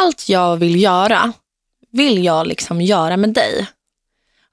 [0.00, 1.32] allt jag vill göra,
[1.92, 3.66] vill jag liksom göra med dig.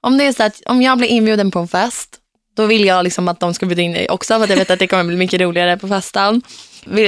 [0.00, 2.16] Om det är så att om jag blir inbjuden på en fest,
[2.56, 4.70] då vill jag liksom att de ska bjuda in dig också för att jag vet
[4.70, 6.42] att det kommer bli mycket roligare på festen.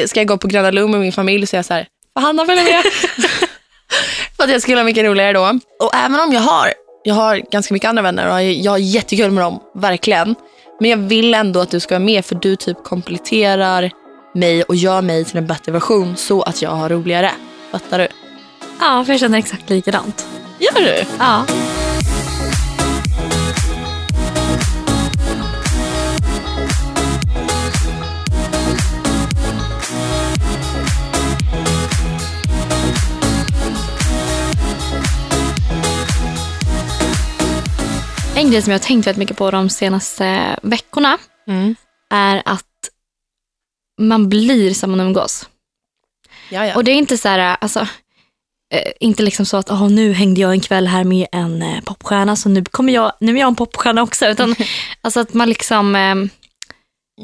[0.06, 2.20] Ska jag gå på Gröna Lund med min familj så är jag så här, får
[2.20, 2.82] Hanna följa med?
[4.36, 5.58] för att jag skulle ha mycket roligare då.
[5.80, 6.72] Och även om jag har,
[7.04, 10.34] jag har ganska mycket andra vänner och jag, jag har jättekul med dem, verkligen.
[10.80, 13.90] Men jag vill ändå att du ska vara med för du typ kompletterar
[14.34, 17.30] mig och gör mig till en bättre version så att jag har roligare.
[17.72, 18.08] Fattar du?
[18.80, 20.26] Ja, för jag känner exakt likadant.
[20.58, 21.04] Gör du?
[21.18, 21.46] Ja.
[38.36, 41.74] En grej som jag har tänkt väldigt mycket på de senaste veckorna Mm.
[42.10, 42.64] är att
[43.98, 45.48] man blir som man umgås.
[46.50, 46.74] Ja, ja.
[46.74, 47.86] Och det är inte så här, alltså,
[48.74, 51.80] eh, inte liksom så att "Åh, nu hängde jag en kväll här med en eh,
[51.84, 54.26] popstjärna så nu, kommer jag, nu är jag en popstjärna också.
[54.26, 54.54] Utan
[55.00, 56.14] alltså att man liksom, eh,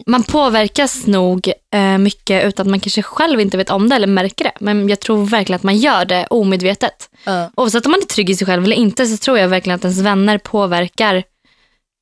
[0.06, 4.06] man påverkas nog eh, mycket utan att man kanske själv inte vet om det eller
[4.06, 4.52] märker det.
[4.60, 7.10] Men jag tror verkligen att man gör det omedvetet.
[7.24, 7.50] Ja.
[7.56, 9.84] Oavsett om man är trygg i sig själv eller inte så tror jag verkligen att
[9.84, 11.22] ens vänner påverkar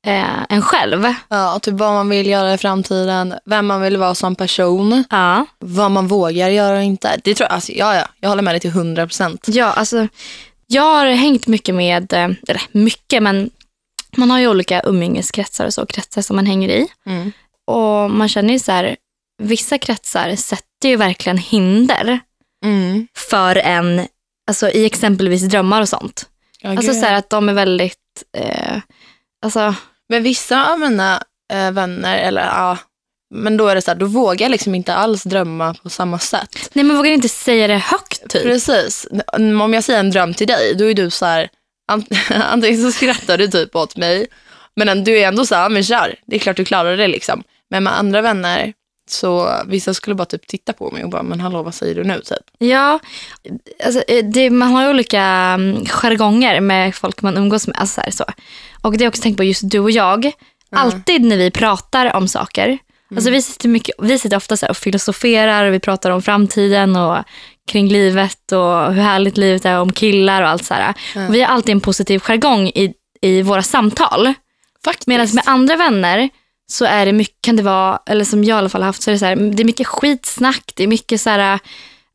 [0.05, 1.13] eh, en själv.
[1.27, 5.03] Ja, och typ vad man vill göra i framtiden, vem man vill vara som person,
[5.09, 5.45] Ja.
[5.59, 7.17] vad man vågar göra och inte.
[7.23, 9.45] Det tror jag, alltså, ja, ja, jag håller med dig till 100 procent.
[9.47, 10.07] Ja, alltså
[10.67, 13.49] jag har hängt mycket med, eh, eller mycket, men
[14.17, 16.87] man har ju olika umgängeskretsar och så, kretsar som man hänger i.
[17.05, 17.31] Mm.
[17.67, 18.95] Och man känner ju så här,
[19.43, 22.19] vissa kretsar sätter ju verkligen hinder
[22.65, 23.07] Mm.
[23.29, 24.07] för en,
[24.47, 26.29] alltså i exempelvis drömmar och sånt.
[26.59, 27.97] Ja, Alltså så här att de är väldigt,
[28.37, 28.77] eh,
[29.45, 29.75] alltså,
[30.09, 32.77] Men vissa av mina eh, vänner, eller ja,
[33.35, 36.19] men då är det så här, då vågar jag liksom inte alls drömma på samma
[36.19, 36.69] sätt.
[36.73, 38.43] nej men vågar inte säga det högt typ.
[38.43, 39.07] Precis.
[39.61, 41.49] Om jag säger en dröm till dig, då är du så här,
[41.91, 44.27] ant- antingen så skrattar du typ åt mig,
[44.75, 47.07] men du är ändå så här, "Ja, men kör, det är klart du klarar det
[47.07, 47.43] liksom.
[47.69, 48.73] Men med andra vänner,
[49.07, 52.03] så vissa skulle bara typ titta på mig och bara, men hallå vad säger du
[52.03, 52.37] nu typ?
[52.57, 52.99] Ja,
[53.85, 57.77] alltså, eh, det, man har olika mm, jargonger med folk man umgås med.
[57.79, 58.25] Alltså, så.
[58.81, 60.31] Och det är också tänkt på just du och jag.
[60.71, 62.77] Alltid när vi pratar om saker.
[63.15, 66.95] Alltså, vi, sitter mycket, vi sitter ofta så och filosoferar och vi pratar om framtiden
[66.95, 67.17] och
[67.67, 70.93] kring livet och hur härligt livet är om killar och allt så här.
[71.27, 74.33] Och vi har alltid en positiv jargong i, i våra samtal.
[75.05, 76.29] Medan med andra vänner
[76.71, 79.01] så är det mycket, kan det vara, eller som jag i alla fall har haft,
[79.01, 81.59] så är det så här, det är mycket skitsnack, det är mycket så här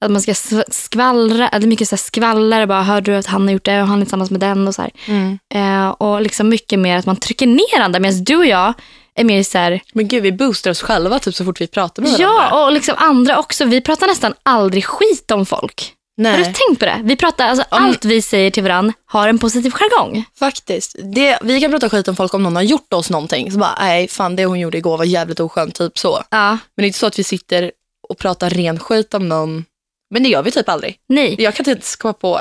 [0.05, 0.34] att man ska
[0.69, 3.83] skvallra, det är mycket så här skvaller, bara hörde du att han har gjort det
[3.83, 4.88] och han är tillsammans med den och så.
[5.06, 5.38] Mm.
[5.55, 8.75] Eh, och liksom mycket mer att man trycker ner andra, medan du och jag
[9.15, 12.03] är mer så här, Men gud, vi boostar oss själva typ så fort vi pratar
[12.03, 12.49] med varandra.
[12.50, 15.94] ja och liksom andra också, vi pratar nästan aldrig skit om folk.
[16.28, 16.38] Har Nej.
[16.38, 17.00] du tänkt på det?
[17.04, 20.25] Vi pratar, alltså Om- allt vi säger till varandra har en positiv jargong.
[20.38, 20.97] Faktiskt.
[21.14, 23.53] Det, vi kan prata skit om folk om någon har gjort oss någonting.
[23.53, 26.22] Så bara, nej fan det hon gjorde igår var jävligt oskönt, typ så.
[26.31, 27.70] Ja, Men det är inte så att vi sitter
[28.08, 29.64] och pratar ren skit om någon.
[30.10, 30.97] Men det gör vi typ aldrig.
[31.08, 31.36] nej.
[31.38, 32.41] Jag kan inte komma på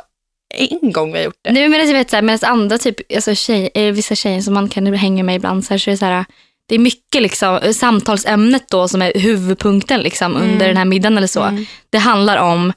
[0.81, 1.51] en gång vi har gjort det.
[1.51, 4.53] Nu medan jag vet så här, medan andra typ, alltså tjej, eh, vissa tjejer som
[4.53, 6.25] man kan hänga med ibland så, här, så är det så här,
[6.65, 11.17] det är mycket liksom, eh, samtalsämnet då som är huvudpunkten liksom, under den här middagen
[11.17, 11.65] eller så.
[11.89, 12.73] Det handlar om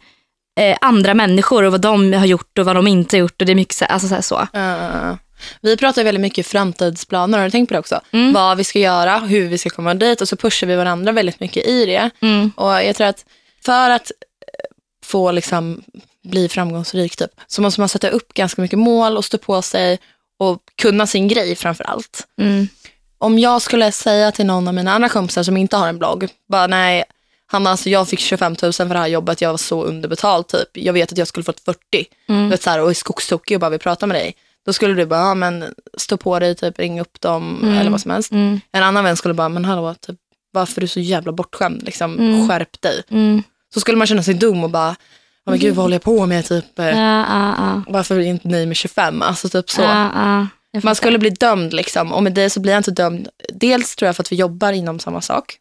[0.61, 3.41] eh, andra människor och vad de har gjort och vad de inte har gjort.
[3.41, 4.41] Och det är mycket så, alltså så, här, så.
[4.57, 5.17] Uh,
[5.61, 8.01] vi pratar väldigt mycket framtidsplaner, har du tänkt på det också?
[8.35, 11.41] Vad vi ska göra, hur vi ska komma dit och så pushar vi varandra väldigt
[11.41, 12.11] mycket i det.
[12.21, 12.53] Mm.
[12.57, 13.25] Och jag tror att
[13.65, 15.83] för att eh, få liksom
[16.25, 19.99] bli framgångsrik typ, så måste man sätta upp ganska mycket mål och stå på sig
[20.39, 22.27] och kunna sin grej framför allt.
[22.41, 22.69] Mm.
[23.19, 26.29] Om jag skulle säga till någon av mina andra kompisar som inte har en blogg,
[26.49, 27.05] bara nej,
[27.53, 30.69] Hanna, alltså jag fick 25 000 för det här jobbet, jag var så underbetald typ.
[30.73, 31.79] Jag vet att jag skulle fått 40
[32.29, 32.51] Mm.
[32.51, 34.35] vet, så här, och är skogstokig och bara vill prata med dig.
[34.67, 35.65] Då skulle du bara, ja, men
[35.99, 38.33] stå på dig, typ, ring upp dem eller vad som helst.
[38.33, 38.61] Mm.
[38.73, 40.17] En annan vän skulle bara, men hallå, typ,
[40.53, 41.83] varför är du så jävla bortskämd?
[41.83, 42.17] Liksom,
[42.49, 43.03] Skärp dig.
[43.11, 43.43] Mm.
[43.75, 44.97] Så skulle man känna sig dum och bara,
[45.45, 46.45] ja, men gud vad håller jag på med?
[46.45, 47.83] Typ, eh, Ja, ja, ja.
[47.89, 49.23] Varför är inte ni med 25?
[49.23, 49.83] Alltså typ så.
[50.83, 52.13] Man skulle bli dömd liksom.
[52.13, 53.29] Och med det så blir jag inte dömd.
[53.53, 55.57] Dels tror jag för att vi jobbar inom samma sak.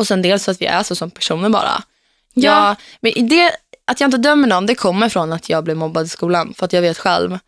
[0.00, 1.82] Och sen dels att vi är så som personer bara.
[2.34, 2.66] Ja.
[2.68, 2.76] Jag,
[3.16, 3.52] men det,
[3.84, 6.54] att jag inte dömer någon, det kommer från att jag blev mobbad i skolan.
[6.56, 7.38] För att jag vet själv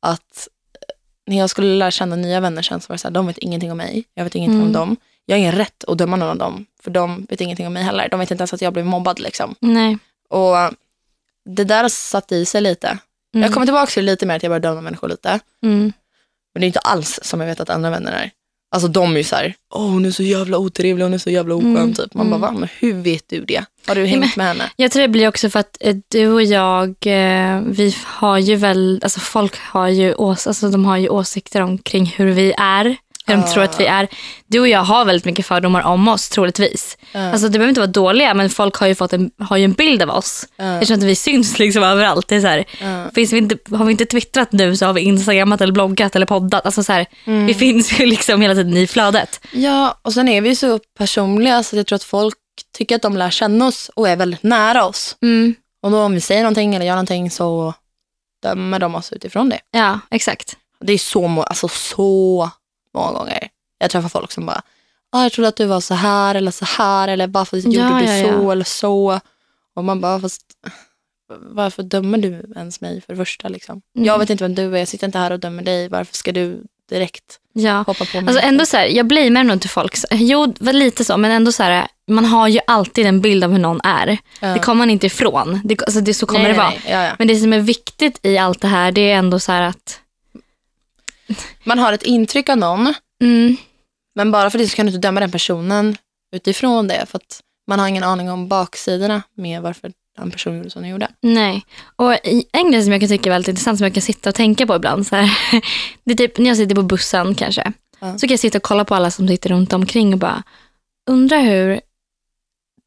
[0.00, 0.94] att eh,
[1.26, 3.38] när jag skulle lära känna nya vänner sen så var det så här, de vet
[3.38, 4.04] ingenting om mig.
[4.14, 4.66] Jag vet ingenting Mm.
[4.66, 4.96] om dem.
[5.26, 6.66] Jag har ingen rätt att döma någon av dem.
[6.82, 8.08] För de vet ingenting om mig heller.
[8.08, 9.54] De vet inte ens att jag blev mobbad liksom.
[9.60, 9.98] Nej.
[10.28, 10.56] Och
[11.44, 12.88] det där satt i sig lite.
[13.34, 13.42] Mm.
[13.44, 15.40] Jag kommer tillbaka till det lite mer att jag börjar döma människor lite.
[15.62, 15.92] Mm.
[16.54, 18.30] Men det är inte alls som jag vet att andra vänner är.
[18.72, 21.30] Alltså de är ju så här, åh hon är så jävla otrevlig, hon är så
[21.30, 22.14] jävla oskön Mm, typ.
[22.14, 22.52] Man bara, va?
[22.52, 23.64] Men hur vet du det?
[23.86, 24.70] Har du hängt med henne?
[24.76, 28.56] Jag tror det blir också för att eh, du och jag, eh, vi har ju
[28.56, 32.96] väl, alltså folk har ju, ås, alltså de har ju åsikter omkring hur vi är,
[33.26, 34.08] hur de tror att vi är.
[34.46, 36.98] Du och jag har väldigt mycket fördomar om oss troligtvis.
[37.12, 37.30] Ja.
[37.32, 39.72] Alltså det behöver inte vara dåliga men folk har ju fått en, har ju en
[39.72, 40.46] bild av oss.
[40.56, 40.64] Ja.
[40.74, 42.28] Eftersom att vi syns liksom överallt.
[42.28, 43.10] Det är så här, Ja.
[43.14, 46.26] finns vi inte, har vi inte twittrat nu så har vi instagrammat eller bloggat eller
[46.26, 46.66] poddat.
[46.66, 47.46] Alltså så här, Mm.
[47.46, 49.40] Vi finns ju liksom hela tiden i flödet.
[49.52, 52.34] Ja, och sen är vi så personliga så jag tror att folk
[52.76, 55.16] tycker att de lär känna oss och är väldigt nära oss.
[55.22, 55.54] Mm.
[55.82, 57.74] Och då om vi säger någonting eller gör någonting så
[58.42, 59.58] dömer de oss utifrån det.
[59.70, 60.56] Ja, exakt.
[60.84, 62.50] Det är så, alltså, så
[62.94, 63.48] många gånger.
[63.78, 64.62] Jag träffar folk som bara,
[65.12, 67.98] ah, jag trodde att du var så här eller så här eller varför Ja, gjorde
[68.06, 68.52] du ja, så ja.
[68.52, 69.20] eller så.
[69.76, 70.42] Och man bara, fast
[71.40, 73.48] varför dömer du ens mig för det första?
[73.48, 73.82] Liksom?
[73.96, 74.06] Mm.
[74.06, 75.88] Jag vet inte vem du är, jag sitter inte här och dömer dig.
[75.88, 77.76] Varför ska du direkt Ja.
[77.86, 78.28] hoppa på mig?
[78.28, 79.96] Alltså ändå så här, jag blamear nog inte folk.
[80.10, 83.58] Jo, lite så, men ändå så här, man har ju alltid en bild av hur
[83.58, 84.18] någon är.
[84.40, 84.48] Ja.
[84.48, 85.60] Det kommer man inte ifrån.
[85.64, 86.68] Det, alltså det, så kommer nej, det vara.
[86.70, 87.14] nej, ja.
[87.18, 90.00] Men det som är viktigt i allt det här, det är ändå så här att,
[91.64, 93.56] Man har ett intryck av någon, mm,
[94.14, 95.96] men bara för det så kan du inte döma den personen
[96.36, 97.06] utifrån det.
[97.08, 100.90] För att man har ingen aning om baksidorna med varför den personen gjorde som den
[100.90, 101.08] gjorde.
[101.20, 101.64] nej.
[101.96, 104.28] Och i- en grej som jag kan tycka är väldigt intressant, som jag kan sitta
[104.28, 105.06] och tänka på ibland.
[105.06, 105.30] Så här,
[106.04, 108.18] det är typ, när jag sitter på bussen kanske, Ja.
[108.18, 110.42] så kan jag sitta och kolla på alla som sitter runt omkring och bara,
[111.10, 111.80] undra hur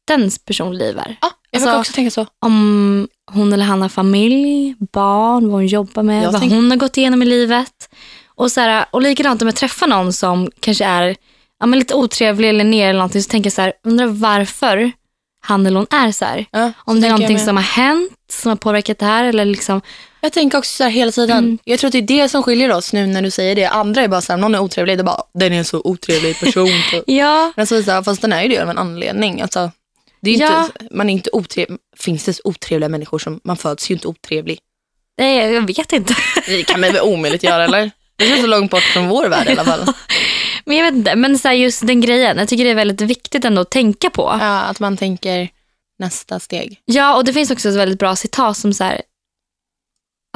[0.06, 1.16] dens personliv är.
[1.20, 2.26] Ja, jag Alltså- brukar också tänka så.
[2.38, 6.70] om hon eller han har familj, barn, vad hon jobbar med, Jag vad tänk- hon
[6.70, 7.88] har gått igenom i livet.
[8.36, 11.16] Och, så här, och likadant om jag träffar någon som kanske är
[11.60, 14.92] ja, men lite otrevlig eller ner eller någonting så tänker jag så här, undrar varför
[15.40, 16.46] han eller hon är så här.
[16.50, 19.44] Ja, så Om det är någonting som har hänt som har påverkat det här eller
[19.44, 19.80] liksom,
[20.20, 21.38] Jag tänker också så här hela tiden.
[21.38, 21.58] Mm.
[21.64, 23.64] Jag tror att det är det som skiljer oss nu när du säger det.
[23.64, 25.64] Andra är bara så här, om någon är otrevlig, det är bara, den är en
[25.64, 26.68] så otrevlig person.
[26.90, 27.04] typ.
[27.06, 29.40] ja, Men så, så här, fast den är ju det av en anledning.
[29.40, 29.70] Alltså,
[30.20, 30.64] det är ju Ja.
[30.64, 31.78] inte, man är inte otrevlig.
[31.96, 34.58] Finns det otrevliga människor som, man föds ju inte otrevlig.
[35.18, 36.14] nej, jag vet inte.
[36.46, 37.90] Det kan man väl omöjligt göra eller?
[38.16, 39.94] Det känns så långt bort från vår värld i alla fall.
[40.64, 43.44] Men jag vet inte, men så just den grejen, jag tycker det är väldigt viktigt
[43.44, 44.36] ändå att tänka på.
[44.40, 45.48] Ja, att man tänker
[45.98, 46.80] nästa steg.
[46.84, 49.02] Ja, och det finns också ett väldigt bra citat som så här,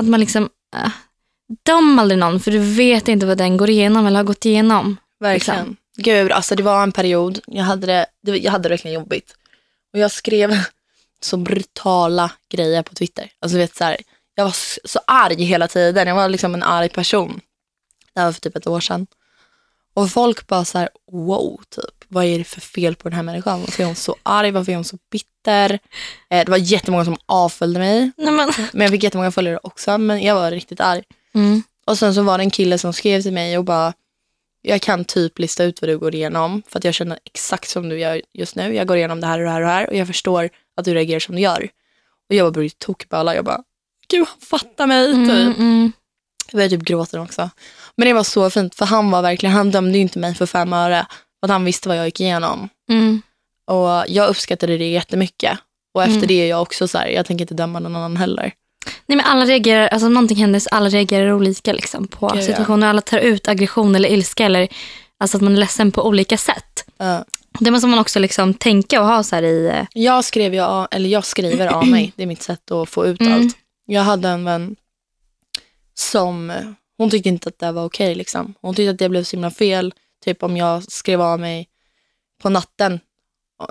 [0.00, 0.90] att man liksom, äh,
[1.62, 4.96] döm aldrig någon för du vet inte vad den går igenom eller har gått igenom.
[5.20, 5.76] Verkligen.
[5.96, 9.34] Gud, alltså det var en period, jag hade det, det, jag hade det verkligen jobbigt.
[9.92, 10.58] Och jag skrev
[11.20, 13.30] så brutala grejer på Twitter.
[13.40, 13.96] Alltså vet så här,
[14.34, 16.08] jag var så arg hela tiden.
[16.08, 17.40] Jag var liksom en arg person.
[18.14, 19.06] Det här var för typ ett år sedan.
[19.94, 21.84] Och folk bara så här, wow, typ.
[22.08, 23.60] Vad är det för fel på den här människan?
[23.60, 24.50] Varför är hon så arg?
[24.50, 25.78] Varför är hon så bitter?
[26.30, 28.10] Eh, det var jättemånga som avföljde mig.
[28.16, 28.50] Nej, men.
[28.72, 29.98] Men jag fick jättemånga följare också.
[29.98, 31.02] Men jag var riktigt arg.
[31.34, 31.62] Mm.
[31.86, 33.92] Och sen så var det en kille som skrev till mig och bara,
[34.62, 37.88] jag kan typ lista ut vad du går igenom för att jag känner exakt som
[37.88, 38.74] du gör just nu.
[38.74, 40.84] Jag går igenom det här och det här och det här och jag förstår att
[40.84, 41.68] du reagerar som du gör.
[42.28, 43.34] Och jag bara började tokböla.
[43.34, 43.62] Jag bara,
[44.08, 45.58] gud han fattar mig Mm, typ.
[45.58, 45.92] mm.
[46.46, 47.50] Jag började typ gråta också.
[48.00, 50.72] Men det var så fint för han var verkligen, han dömde inte mig för fem
[50.72, 51.06] öre.
[51.40, 52.68] För att han visste vad jag gick igenom.
[52.90, 53.22] Mm.
[53.64, 55.58] Och jag uppskattade det jättemycket.
[55.94, 56.26] Och efter Mm.
[56.26, 58.52] det är jag också så här, jag tänker inte döma någon annan heller.
[59.06, 62.38] Nej, men alla reagerar, alltså om någonting händer så alla reagerar olika liksom, på Gud,
[62.38, 62.46] ja.
[62.46, 62.86] situationer.
[62.88, 64.68] Alla tar ut aggression eller ilska eller
[65.18, 66.84] alltså att man är ledsen på olika sätt.
[66.98, 67.24] Ja.
[67.60, 69.86] Det måste man också liksom tänka och ha så här i...
[69.92, 72.12] Jag skrev ju, av- eller jag skriver av mig.
[72.16, 73.32] Det är mitt sätt att få ut Mm.
[73.34, 73.56] allt.
[73.86, 74.76] Jag hade en vän
[75.94, 76.52] som,
[77.00, 78.54] hon tyckte inte att det var okej liksom.
[78.60, 79.94] Hon tyckte att det blev så himla fel.
[80.24, 81.68] Typ om jag skrev av mig
[82.42, 83.00] på natten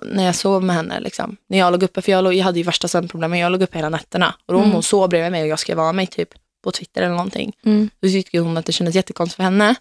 [0.03, 0.99] när jag sov med henne.
[0.99, 1.37] Liksom.
[1.47, 3.61] När jag låg uppe, för jag, låg, jag hade ju värsta sömnproblem, men jag låg
[3.61, 4.35] uppe hela nätterna.
[4.45, 4.71] Och då Mm.
[4.71, 6.29] hon sov bredvid mig och jag skrev av mig typ
[6.63, 7.53] på Twitter eller någonting.
[7.65, 7.89] Mm.
[7.99, 9.75] Då tyckte hon att det kändes jättekonstigt för henne.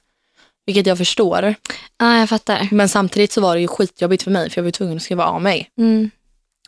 [0.66, 1.54] Vilket jag förstår.
[1.98, 2.68] Ja, jag fattar.
[2.70, 5.24] Men samtidigt så var det ju skitjobbigt för mig för jag var tvungen att skriva
[5.24, 5.70] av mig.
[5.78, 6.10] Mm.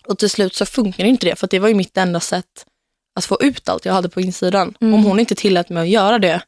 [0.07, 2.67] Och till slut så funkar inte det för det var ju mitt enda sätt
[3.15, 4.75] att få ut allt jag hade på insidan.
[4.81, 4.95] Mm.
[4.95, 6.43] Om hon inte tillät mig att göra det,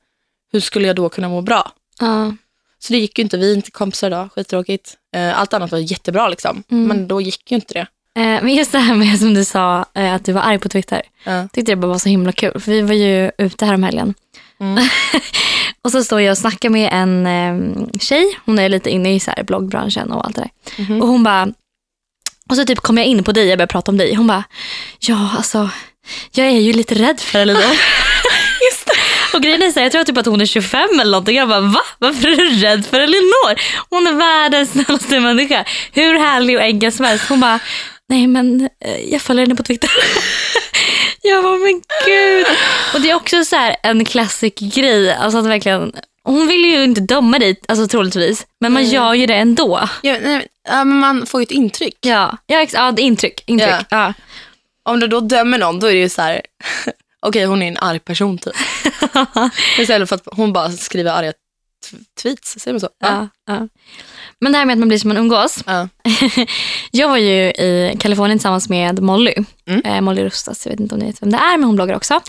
[0.53, 1.71] hur skulle jag då kunna må bra?
[2.01, 2.33] Ja.
[2.79, 4.95] Så det gick ju inte, vi är inte kompisar idag, skittråkigt.
[5.17, 6.87] Eh, Allt annat var jättebra liksom, Mm.
[6.89, 7.87] men då gick ju inte det.
[8.21, 10.69] Eh, Men just det här med som du sa, eh, att du var arg på
[10.69, 11.03] Twitter.
[11.25, 11.49] Ja.
[11.53, 12.61] tyckte det bara var så himla kul.
[12.61, 14.15] För vi var ju ute här om helgen.
[14.61, 14.85] Mm.
[15.85, 18.39] och så står jag och snackar med en eh, tjej.
[18.45, 20.85] Hon är lite inne i så här bloggbranschen och allt det där.
[20.85, 21.03] Mhm.
[21.03, 21.49] Och hon bara,
[22.49, 24.15] och så typ kom jag in på dig, jag började prata om dig.
[24.15, 24.45] Hon bara,
[24.99, 25.71] ja alltså,
[26.33, 27.63] jag är ju lite rädd för Elinor.
[29.35, 31.37] Och grejen är så här, jag tror typ att hon är 25 eller någonting.
[31.37, 31.81] Jag bara, va?
[31.99, 33.61] Varför är du rädd för Elinor?
[33.91, 35.65] Hon är världens snällaste människa.
[35.93, 37.29] Hur härlig och enkel som helst.
[37.29, 37.59] Hon bara,
[38.09, 39.91] nej men eh, jag följer henne på Twitter.
[41.23, 42.47] jag bara, men gud.
[42.95, 45.13] Och det är också så här en classic grej.
[45.15, 45.93] Alltså att verkligen
[46.25, 48.47] hon vill ju inte döma dig alltså, troligtvis.
[48.61, 48.93] Men man Nej.
[48.95, 49.89] gör ju det ändå.
[50.03, 51.99] Ja, nej, ja, men man får ju ett intryck.
[52.01, 53.45] Ja, ja, ex- ja intryck.
[53.47, 53.71] intryck.
[53.71, 53.85] Ja.
[53.91, 54.15] Ja.
[54.89, 56.41] Om du då dömer någon då är det ju så här,
[57.23, 58.55] okej hon är en arg person typ.
[59.79, 61.33] Istället för att hon bara skriver arga
[62.23, 62.89] tweets, säger man så?
[62.99, 63.69] Ja, ja.
[64.41, 65.65] Men det här med att man blir som man umgås.
[65.67, 65.89] Ja.
[66.91, 69.35] Jag var ju i Kalifornien tillsammans med Molly.
[69.67, 69.85] Mm.
[69.85, 71.97] Eh, Molly Rustas, jag vet inte om ni vet vem det är, men hon bloggar
[71.97, 72.21] också.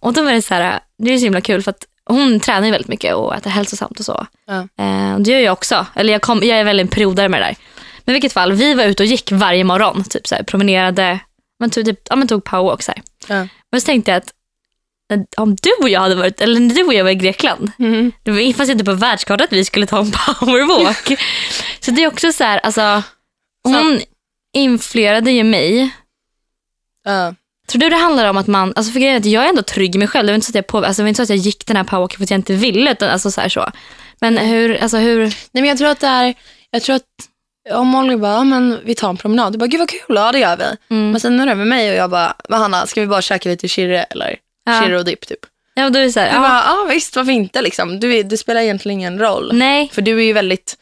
[0.00, 2.66] Och då var det så här, det är så himla kul för att hon tränar
[2.66, 4.26] ju väldigt mycket och äter hälsosamt och så.
[4.46, 4.84] Ja.
[4.84, 5.86] Eh, och det gör jag också.
[5.94, 7.56] Eller jag, kom, jag är väldigt en periodare med det där.
[8.04, 10.04] Men i vilket fall, vi var ute och gick varje morgon.
[10.04, 11.18] Typ så här, promenerade,
[11.58, 12.82] men tog, typ, ja, men tog powerwalk.
[12.82, 13.02] Så här.
[13.28, 13.48] Ja.
[13.70, 14.32] Men så tänkte jag att
[15.36, 18.12] om du och jag hade varit, eller när du och jag var i Grekland, Mm.
[18.22, 21.20] det fanns inte på världskartan att vi skulle ta en powerwalk.
[21.80, 23.02] så det är också så här, alltså,
[23.64, 24.00] hon
[24.56, 25.90] influerade ju mig.
[27.04, 27.34] Ja.
[27.68, 29.62] Tror du det handlar om att man, alltså för grejen är att jag är ändå
[29.62, 30.26] trygg i mig själv.
[30.26, 31.66] Det var inte så att jag, på, alltså det var inte så att jag gick
[31.66, 32.92] den här powerwalken för att jag inte ville.
[32.92, 33.70] Utan alltså så här så.
[34.20, 36.34] Men hur, alltså hur, Nej men jag tror att det är,
[36.70, 37.02] jag tror att
[37.70, 39.52] om Molly bara, men vi tar en promenad.
[39.52, 40.94] Du bara, gud vad kul, ja det gör vi.
[40.94, 41.10] mm.
[41.10, 43.48] Men sen när är med mig och jag bara, vad Hanna, ska vi bara käka
[43.48, 44.36] lite chirre eller
[44.70, 44.98] Ja.
[44.98, 45.38] och dipp typ?
[45.74, 48.00] ja, och då är det så här, Du ja, bara, ja visst varför inte liksom.
[48.00, 49.50] Du, är- det spelar egentligen ingen roll.
[49.54, 50.76] nej, För du är ju väldigt,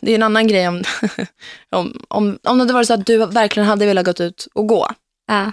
[0.00, 0.82] det är en annan grej om,
[1.70, 4.66] om, om, om det hade varit så att du verkligen hade velat gått ut och
[4.66, 4.90] gå
[5.26, 5.52] ja.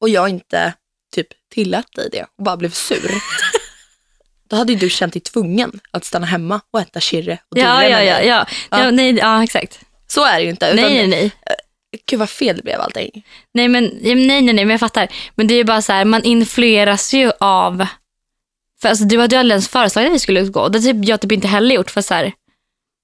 [0.00, 0.72] och jag inte
[1.14, 3.10] typ tillät dig det och bara blev sur.
[4.48, 7.62] Då hade ju du känt dig tvungen att stanna hemma och äta chirre och Ja,
[7.64, 8.26] dura ja, med ja, dig.
[8.26, 8.46] ja.
[8.70, 8.84] Ja.
[8.84, 8.90] ja.
[8.90, 9.80] nej, ja, exakt.
[10.08, 10.66] Så är det ju inte.
[10.66, 11.56] Utan, Nej, nej, nej.
[12.06, 13.26] Gud vad fel det blev allting.
[13.54, 15.08] Nej, men, nej, nej, nej, men jag fattar.
[15.34, 17.86] Men det är ju bara så här, man influeras ju av...
[18.82, 20.68] För alltså, du hade ju aldrig ens föreslagit att vi skulle gå.
[20.68, 21.90] Det har typ, jag typ inte heller gjort.
[21.90, 22.32] För så här,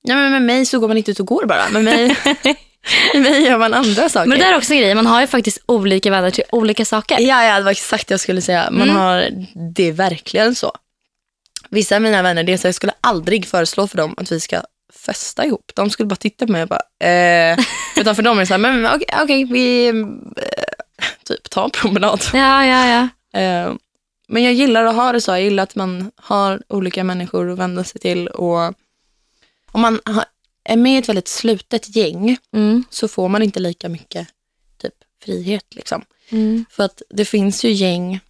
[0.03, 1.69] Ja, men med mig så går man inte ut och går bara.
[1.69, 2.17] Med mig,
[3.15, 4.29] med mig gör man andra saker.
[4.29, 6.85] men det där är också en grej, man har ju faktiskt olika vänner till olika
[6.85, 7.21] saker.
[7.21, 8.69] Ja, ja, det var exakt det jag skulle säga.
[8.71, 8.97] Man Mm.
[8.97, 9.29] har,
[9.75, 10.73] det är verkligen så.
[11.71, 14.41] Vissa av mina vänner, det är så jag skulle aldrig föreslå för dem att vi
[14.41, 14.61] ska
[14.93, 15.73] festa ihop.
[15.75, 17.59] De skulle bara titta på mig och bara, eh.
[17.97, 19.95] Utan för dem är det så här, men okej, okej, vi eh,
[21.25, 22.25] typ tar en promenad.
[22.33, 23.09] Ja, ja, ja.
[23.41, 23.75] Eh,
[24.29, 25.31] men jag gillar att ha det så.
[25.31, 28.29] Jag gillar att man har olika människor att vända sig till.
[28.29, 28.75] Och
[29.73, 30.25] om man har,
[30.65, 32.85] är med i ett väldigt slutet gäng Mm.
[32.91, 34.29] så får man inte lika mycket
[34.83, 34.95] typ,
[35.25, 35.75] frihet.
[35.75, 36.05] Liksom.
[36.31, 36.65] Mm.
[36.71, 38.21] För att det finns ju gäng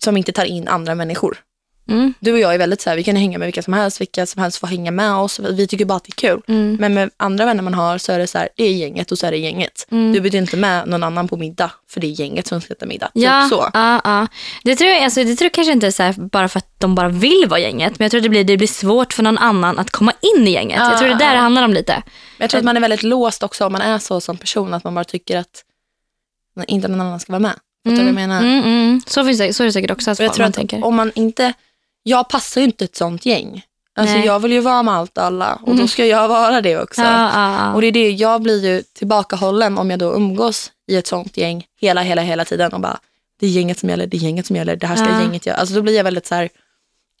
[0.00, 1.38] som inte tar in andra människor.
[1.88, 2.14] Mm.
[2.20, 4.26] Du och jag är väldigt så här, vi kan hänga med vilka som helst, vilka
[4.26, 5.40] som helst får hänga med oss.
[5.40, 6.42] Vi tycker bara att det är kul.
[6.48, 6.76] Mm.
[6.80, 9.18] Men med andra vänner man har så är det så här, det är gänget och
[9.18, 9.86] så är det gänget.
[9.90, 10.12] Mm.
[10.12, 12.86] Du bjuder inte med någon annan på middag för det är gänget som ska äta
[12.86, 13.10] middag.
[13.12, 13.70] Ja, Typ så.
[13.74, 14.26] ja, ja.
[14.64, 16.74] Det tror jag, alltså, det tror jag kanske inte är så här bara för att
[16.78, 17.98] de bara vill vara gänget.
[17.98, 20.48] Men jag tror att det blir, det blir svårt för någon annan att komma in
[20.48, 20.78] i gänget.
[20.78, 21.92] Ja, jag tror det är där det handlar om lite.
[21.92, 22.04] Men
[22.44, 24.74] jag tror att man är väldigt låst också om man är så som person.
[24.74, 25.64] Att man bara tycker att
[26.66, 27.54] inte någon annan ska vara med.
[27.84, 28.40] Fattar du vad jag menar?
[28.40, 29.00] Mm, mm.
[29.06, 30.84] Så, finns det, så är det säkert också att jag tror att tänker.
[30.84, 31.52] om man inte,
[32.08, 33.62] jag passar ju inte ett sånt gäng.
[33.96, 34.26] Alltså Nej.
[34.26, 35.88] jag vill ju vara med allt och alla och då Mhm.
[35.88, 37.00] ska jag vara det också.
[37.02, 37.74] Ja, ja.
[37.74, 41.36] Och det är det, jag blir ju tillbakahållen om jag då umgås i ett sånt
[41.36, 42.98] gäng hela, hela, hela tiden och bara,
[43.40, 45.20] det är gänget som gäller, det är gänget som gäller, det här ska Ja.
[45.20, 45.56] gänget göra.
[45.56, 46.48] Alltså då blir jag väldigt så här,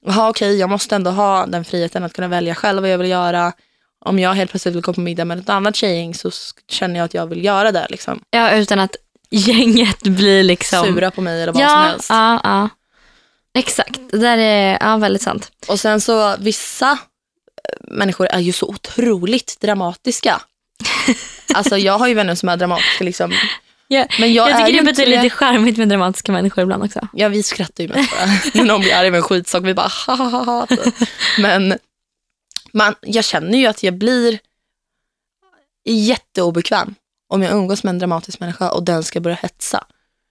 [0.06, 3.10] jaha okej, jag måste ändå ha den friheten att kunna välja själv vad jag vill
[3.10, 3.52] göra.
[4.04, 6.30] Om jag helt plötsligt vill gå på middag med ett annat tjejgäng så
[6.70, 7.86] känner jag att jag vill göra det.
[7.90, 8.20] Liksom.
[8.30, 8.96] ja, utan att
[9.30, 10.84] gänget blir liksom...
[10.86, 12.06] Sura på mig eller vad ja, som helst.
[12.10, 12.68] Ja, ja.
[13.58, 15.52] Exakt, det där är ja, väldigt sant.
[15.66, 16.98] Och sen så vissa eh,
[17.80, 20.40] människor är ju så otroligt dramatiska.
[21.54, 23.32] alltså jag har ju vänner som är dramatiska liksom.
[23.88, 27.08] Ja, Men jag, jag, tycker det inte betyder lite charmigt med dramatiska människor ibland också.
[27.12, 28.26] Ja, vi skrattar ju mest bara.
[28.54, 30.66] När någon blir arg över en skitsak, vi bara ha ha ha ha.
[30.66, 30.94] typ.
[31.38, 31.78] Men
[32.72, 34.38] man, jag känner ju att jag blir
[35.84, 36.94] jätteobekväm
[37.28, 39.84] om jag umgås med en dramatisk människa och den ska börja hetsa.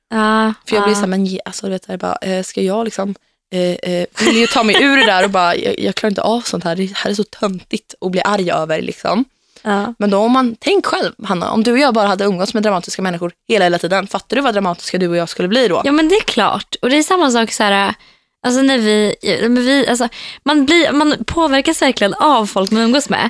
[0.09, 0.95] Ja, För jag blir ja.
[0.95, 3.15] så här, men alltså, du vet, jag bara, eh, ska jag liksom,
[3.51, 6.21] eh, eh, vill ju ta mig ur det där och bara, jag, jag klarar inte
[6.21, 9.25] av sånt här, det här är så töntigt att bli arg över liksom.
[9.61, 9.93] Ja.
[9.99, 12.63] Men då om man, tänk själv Hanna, om du och jag bara hade umgås med
[12.63, 15.81] dramatiska människor hela, hela tiden, fattar du vad dramatiska du och jag skulle bli då?
[15.83, 16.75] ja, men det är klart.
[16.81, 17.95] Och det är samma sak så här...
[18.41, 20.07] Alltså när vi, men vi alltså,
[20.43, 23.29] man, blir, man påverkas verkligen av folk man umgås med.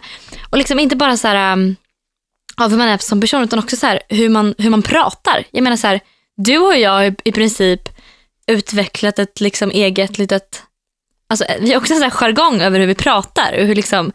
[0.50, 1.76] Och liksom inte bara så här,
[2.58, 5.44] av hur man är som person utan också så här, hur, man, hur man pratar.
[5.52, 6.00] Jag menar så här,
[6.38, 7.90] du och jag har i, princip
[8.48, 10.64] utvecklat ett liksom eget litet...
[11.30, 13.54] Alltså, vi har också en sån här jargong över hur vi pratar.
[13.60, 14.12] Och hur liksom,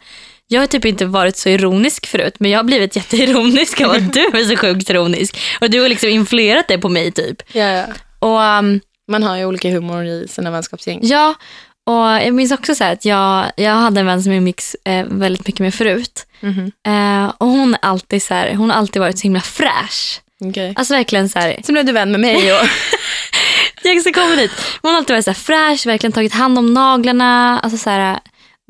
[0.47, 4.13] jag har typ inte varit så ironisk förut men jag har blivit jätteironisk av att
[4.13, 5.39] du är så sjukt ironisk.
[5.61, 7.41] Och du har liksom influerat det på mig typ.
[7.53, 7.85] Ja, ja.
[8.19, 10.99] Och um, Man har ju olika humor i sina vänskapsgäng.
[11.03, 11.35] Ja,
[11.85, 14.75] och jag minns också så här att jag, jag hade en vän som jag umgicks
[14.85, 16.25] eh, väldigt mycket med förut.
[16.39, 16.71] Mhm.
[16.87, 20.21] Eh, och hon, alltid så här, hon har alltid varit så himla fräsch.
[20.49, 20.73] Okej.
[20.75, 22.59] Alltså verkligen så här, Sen blev du vän med mig och
[23.83, 24.51] jag ska komma dit.
[24.81, 27.59] Hon har alltid varit så här fräsch, verkligen tagit hand om naglarna.
[27.59, 28.19] Alltså så här,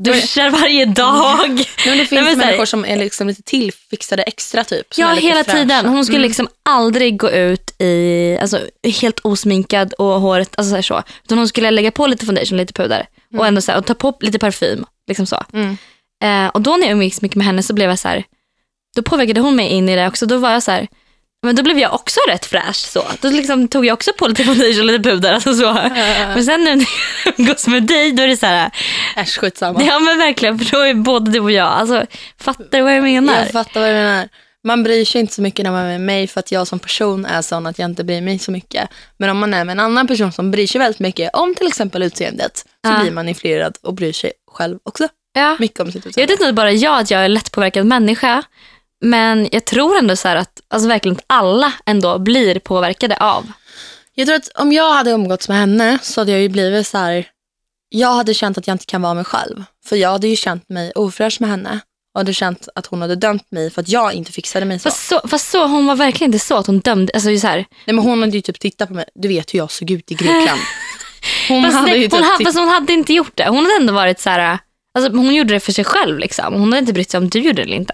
[0.04, 1.50] duschar varje dag.
[1.50, 4.88] Nej, men det finns men så här- människor som är liksom lite tillfixade extra typ.
[4.98, 5.58] Ja, hela fräscha.
[5.58, 5.86] tiden.
[5.86, 6.28] Hon skulle Mm.
[6.28, 8.60] liksom aldrig gå ut i, alltså,
[9.02, 11.04] helt osminkad och håret, alltså så, här så.
[11.24, 13.06] Utan hon skulle lägga på lite foundation, lite puder
[13.38, 14.86] och ändå så här, och ta på lite parfym.
[15.08, 15.44] Liksom så.
[15.54, 15.78] Mm.
[16.24, 18.24] Eh, och då när jag umgicks mycket med henne så blev jag så här,
[18.96, 20.26] då påverkade hon mig in i det också.
[20.26, 20.88] Då var jag så här,
[21.44, 22.76] men då blev jag också rätt fräsch.
[22.76, 23.04] Så.
[23.22, 25.34] Då liksom tog jag också på lite foundation och lite puder.
[25.34, 25.74] Alltså så.
[26.36, 26.86] Men sen nu när
[27.26, 28.72] jag umgås med dig, då är det så här,
[29.18, 29.84] Äsch, skitsamma.
[29.84, 32.06] ja men verkligen, för då är både du och jag, alltså,
[32.40, 33.40] fattar du vad jag menar?
[33.40, 34.30] Jag fattar vad du menar.
[34.66, 36.80] Man bryr sig inte så mycket när man är med mig för att jag som
[36.80, 38.90] person är sån att jag inte bryr mig så mycket.
[39.18, 41.68] Men om man är med en annan person som bryr sig väldigt mycket om till
[41.68, 43.00] exempel utseendet så Ja.
[43.02, 45.56] blir man influerad och bryr sig själv också Ja.
[45.60, 46.34] mycket om sitt Jag vet utseende.
[46.34, 48.44] inte bara jag att jag är lättpåverkad människa.
[49.04, 53.52] Men jag tror ändå så här att alltså verkligen att alla ändå blir påverkade av.
[54.14, 56.98] Jag tror att om jag hade umgåtts med henne så hade jag ju blivit så
[56.98, 57.28] här.
[57.90, 59.64] Jag hade känt att jag inte kan vara mig själv.
[59.86, 61.80] För jag hade ju känt mig ofräsch med henne.
[62.14, 64.90] Och hade känt att hon hade dömt mig för att jag inte fixade mig så.
[64.90, 67.14] Fast så, fast så hon var verkligen inte så att hon dömde.
[67.14, 69.06] Alltså så här, Nej, men hon hade ju typ tittat på mig.
[69.16, 70.62] Du vet hur jag såg ut i Grekland.
[71.48, 73.48] Hon fast, hade ju hon, typ hade, titt- fast hon hade inte gjort det.
[73.48, 74.60] Hon hade ändå varit så här.
[74.94, 76.20] Alltså hon gjorde det för sig själv.
[76.20, 76.54] Liksom.
[76.54, 77.94] Hon hade inte brytt sig om du gjorde det eller inte.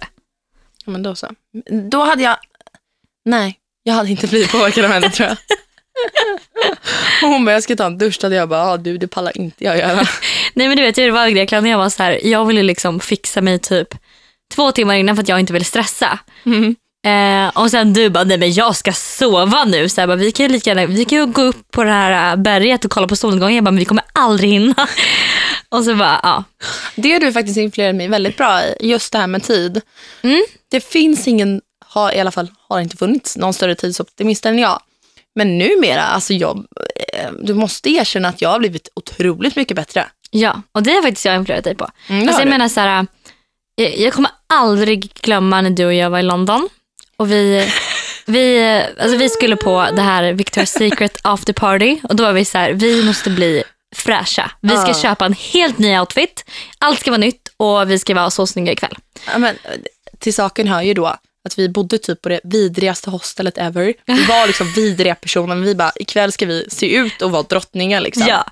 [0.90, 1.28] Men då så.
[1.90, 2.38] Då hade jag...
[3.26, 5.38] Nej, jag hade inte blivit påverkad av henne tror jag.
[7.30, 8.24] Hon bara, jag ska ta en dusch.
[8.24, 9.96] Hade jag bara, ah, du det pallar inte jag göra.
[10.54, 12.28] Nej men du vet, jag var i Grekland jag var så här.
[12.28, 13.88] Jag ville liksom fixa mig typ
[14.56, 16.20] två timmar innan för att jag inte ville stressa.
[16.46, 16.76] Mm.
[17.06, 19.90] Eh, och sen du bara, nej men jag ska sova nu.
[19.90, 21.92] Så jag bara, vi kan ju lika gärna, vi kan ju gå upp på det
[21.92, 23.56] här äh, berget och kolla på solnedgången.
[23.56, 24.88] Jag bara, men vi kommer aldrig hinna.
[25.70, 26.44] och så bara, ja.
[26.96, 29.82] Det har du faktiskt influerat mig väldigt bra i, just det här med tid.
[30.22, 30.44] Mm.
[30.72, 34.82] Det finns ingen, har, i alla fall har inte funnits någon större tidsoptimist än jag.
[35.36, 36.66] Men numera, alltså jag,
[37.14, 40.08] eh, du måste erkänna att jag har blivit otroligt mycket bättre.
[40.32, 41.90] Ja, och det har faktiskt jag influerat dig på.
[42.08, 42.52] Mm, alltså, jag du.
[42.52, 43.08] menar så här,
[43.76, 46.70] jag, jag kommer aldrig glömma när du och jag var i London.
[47.20, 47.70] Och vi,
[48.26, 52.00] vi, alltså vi skulle på det här Victoria's Secret after party.
[52.04, 53.64] Och då var vi så här, vi måste bli
[53.96, 54.52] fräscha.
[54.62, 54.94] Vi ska Ja.
[55.02, 56.46] köpa en helt ny outfit.
[56.80, 58.96] Allt ska vara nytt och vi ska vara så snygga ikväll.
[59.32, 59.56] Ja, men,
[60.20, 61.06] till saken hör ju då
[61.46, 63.94] att vi bodde typ på det vidrigaste hostelet ever.
[64.06, 65.56] Vi var liksom vidriga personer.
[65.56, 68.02] Men vi bara, ikväll ska vi se ut och vara drottningar.
[68.02, 68.26] Liksom.
[68.28, 68.46] Ja.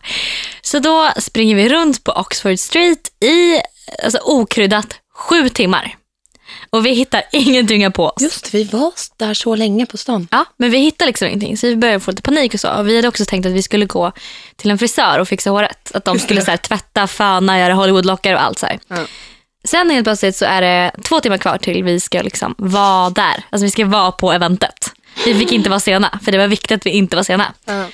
[0.61, 3.61] Så då springer vi runt på Oxford Street i
[4.03, 5.95] alltså, okryddat sju timmar.
[6.69, 8.21] Och vi hittar ingenting på oss.
[8.21, 10.27] Just vi var där så länge på stan.
[10.31, 11.57] Ja, men vi hittar liksom ingenting.
[11.57, 12.69] Så vi började få lite panik och så.
[12.69, 14.11] Och vi hade också tänkt att vi skulle gå
[14.55, 15.91] till en frisör och fixa håret.
[15.95, 18.79] Att de skulle så här, tvätta, föna, göra Hollywoodlockar och allt så här.
[18.87, 19.05] Ja.
[19.63, 23.43] Sen helt plötsligt så är det två timmar kvar till vi ska liksom vara där.
[23.49, 24.91] Alltså vi ska vara på eventet.
[25.25, 27.53] Vi fick inte vara sena, för det var viktigt att vi inte var sena.
[27.65, 27.85] Ja.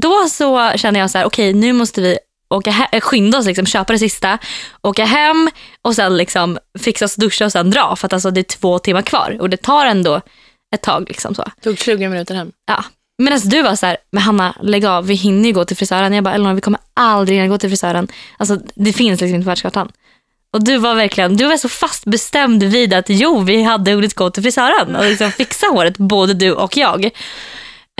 [0.00, 3.46] Då så känner jag så här, okej nu måste vi åka he- äh, skynda oss,
[3.46, 4.38] liksom, köpa det sista,
[4.82, 5.50] åka hem
[5.82, 7.96] och sen liksom fixa oss, duscha och sen dra.
[7.96, 10.20] För att alltså, det är två timmar kvar och det tar ändå
[10.74, 11.04] ett tag.
[11.08, 11.44] Liksom så.
[11.62, 12.52] Tog 20 minuter hem.
[12.66, 12.84] Ja.
[13.18, 16.12] Medan du var så här, men Hanna lägg av, vi hinner ju gå till frisören.
[16.12, 18.08] Jag bara, Elinor vi kommer aldrig hinna gå till frisören.
[18.36, 19.92] Alltså det finns liksom inte på världskartan.
[20.52, 24.14] Och du var verkligen, du var så fast bestämd vid att jo, vi hade hunnit
[24.14, 27.10] gå till frisören och liksom fixa håret, både du och jag.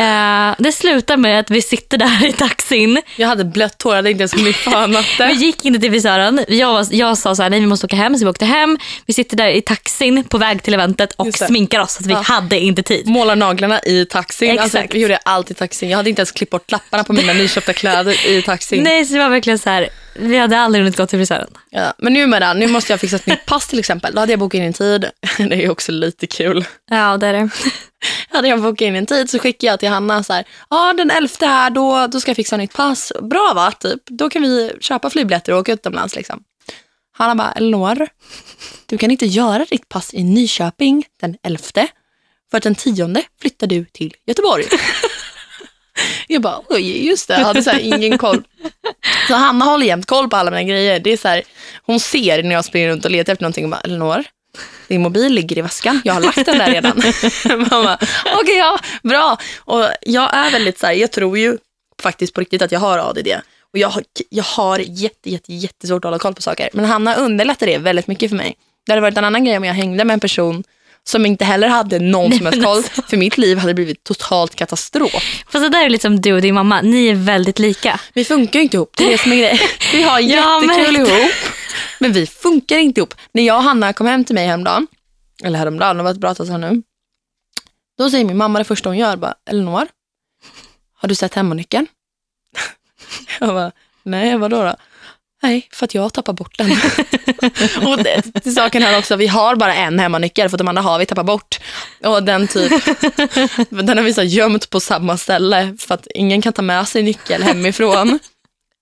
[0.00, 3.00] Eh, det slutar med att vi sitter där i taxin.
[3.16, 6.44] Jag hade blött hår, jag hade inte ens hunnit fönat Vi gick inte till frisören.
[6.48, 8.78] Jag, var- jag sa så här, nej vi måste åka hem, så vi åkte hem.
[9.06, 11.92] Vi sitter där i taxin på väg till eventet och sminkar oss.
[11.92, 12.20] Så att vi Ja.
[12.20, 13.06] hade inte tid.
[13.06, 14.50] Målar naglarna i taxin.
[14.58, 14.94] Alltså, Exakt.
[14.94, 15.90] vi gjorde allt i taxin.
[15.90, 18.82] Jag hade inte ens klippt bort lapparna på mina nyköpta kläder i taxin.
[18.82, 21.50] Nej, så det var verkligen så här, vi hade aldrig hunnit gå till frisören.
[21.70, 24.14] Ja, men numera, nu måste jag fixa ett nytt pass till exempel.
[24.14, 25.10] Då hade jag bokat in en tid.
[25.38, 26.64] Det är ju också lite kul.
[26.90, 27.48] Ja, det är det.
[28.28, 31.10] Hade jag bokat in en tid så skickade jag till Hanna så här, ja den
[31.10, 33.12] elfte här, då, då ska jag fixa nytt pass.
[33.22, 33.72] Bra va?
[33.72, 34.00] Typ.
[34.06, 36.16] Då kan vi köpa flygbiljetter och åka utomlands.
[36.16, 36.42] Liksom.
[37.16, 38.08] Hanna bara, Elinor,
[38.86, 41.88] du kan inte göra ditt pass i Nyköping den elfte,
[42.50, 44.64] för att den tionde flyttar du till Göteborg.
[46.28, 48.42] jag bara, oj just det, jag hade så här ingen koll.
[49.28, 51.00] Så Hanna håller jämt koll på alla mina grejer.
[51.00, 51.42] Det är så här,
[51.86, 54.24] hon ser när jag springer runt och letar efter någonting och bara, Elinor,
[54.88, 56.00] din mobil ligger i väskan.
[56.04, 57.02] Jag har lagt den där redan.
[57.70, 57.98] Mamma,
[58.42, 59.38] okej ja, bra.
[59.58, 61.58] Och jag är väldigt så här, jag tror ju
[62.02, 63.28] faktiskt på riktigt att jag har ADD.
[63.72, 66.68] Och jag har, jag har jätte, jätte, jättesvårt att hålla koll på saker.
[66.72, 68.56] Men Hanna underlättar det väldigt mycket för mig.
[68.86, 70.64] Det hade varit en annan grej om jag hängde med en person
[71.06, 72.76] som inte heller hade någon som helst koll.
[72.76, 73.02] alltså.
[73.02, 75.44] För mitt liv hade blivit totalt katastrof.
[75.48, 78.00] Fast det där är liksom du och din mamma, ni är väldigt lika.
[78.12, 78.96] Vi funkar ju inte ihop.
[78.96, 79.58] Det är det som är grejen.
[79.92, 81.32] Vi har jättekul ihop.
[81.98, 83.14] Men vi funkar inte ihop.
[83.32, 84.86] När jag och Hanna kom hem till mig häromdagen,
[85.44, 86.82] eller häromdagen, det var ett bra tag sedan nu.
[87.98, 89.86] Då säger min mamma det första hon gör, bara, Elinor,
[90.96, 91.86] har du sett hemmanyckeln?
[93.40, 94.76] Jag bara, nej vadå då?
[95.42, 96.70] Nej, för att jag tappar bort den.
[97.86, 100.98] och det, till saken här också, vi har bara en hemmanyckel för de andra har
[100.98, 101.60] vi tappat bort.
[102.04, 102.72] Och den typ,
[103.70, 107.02] den har vi så gömt på samma ställe för att ingen kan ta med sig
[107.02, 108.18] nyckel hemifrån.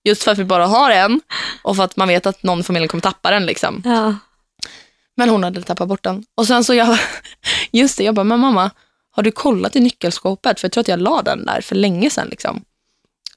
[0.03, 1.21] Just för att vi bara har en
[1.61, 3.45] och för att man vet att någon i familjen kommer tappa den.
[3.45, 3.81] Liksom.
[3.85, 4.15] Ja.
[5.17, 6.25] Men hon hade tappat bort den.
[6.37, 6.97] Och sen så jag,
[7.71, 8.71] just det, jag bara, men mamma,
[9.11, 10.59] har du kollat i nyckelskåpet?
[10.59, 12.27] För jag tror att jag la den där för länge sedan.
[12.27, 12.63] Liksom.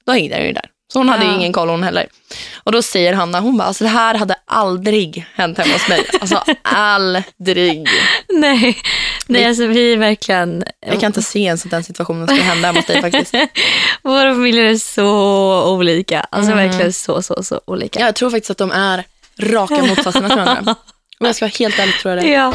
[0.05, 0.69] Då hängde den ju där.
[0.97, 1.35] Så hon hade ju Ja.
[1.37, 2.07] ingen koll hon heller.
[2.63, 6.05] Och då säger Hanna, hon bara, alltså det här hade aldrig hänt hemma hos mig.
[6.21, 7.87] Alltså aldrig.
[8.29, 8.77] Nej,
[9.27, 10.63] Nej alltså vi är verkligen...
[10.85, 13.33] Jag kan inte se ens att den situationen skulle hända hemma hos dig faktiskt.
[14.03, 15.09] Våra familjer är så
[15.73, 16.19] olika.
[16.21, 16.67] Alltså Mm.
[16.69, 17.99] verkligen så, så, så olika.
[17.99, 19.03] Jag tror faktiskt att de är
[19.39, 20.75] raka motsatserna till varandra.
[21.19, 22.29] Om jag ska vara helt ärlig tror jag det.
[22.31, 22.53] Ja.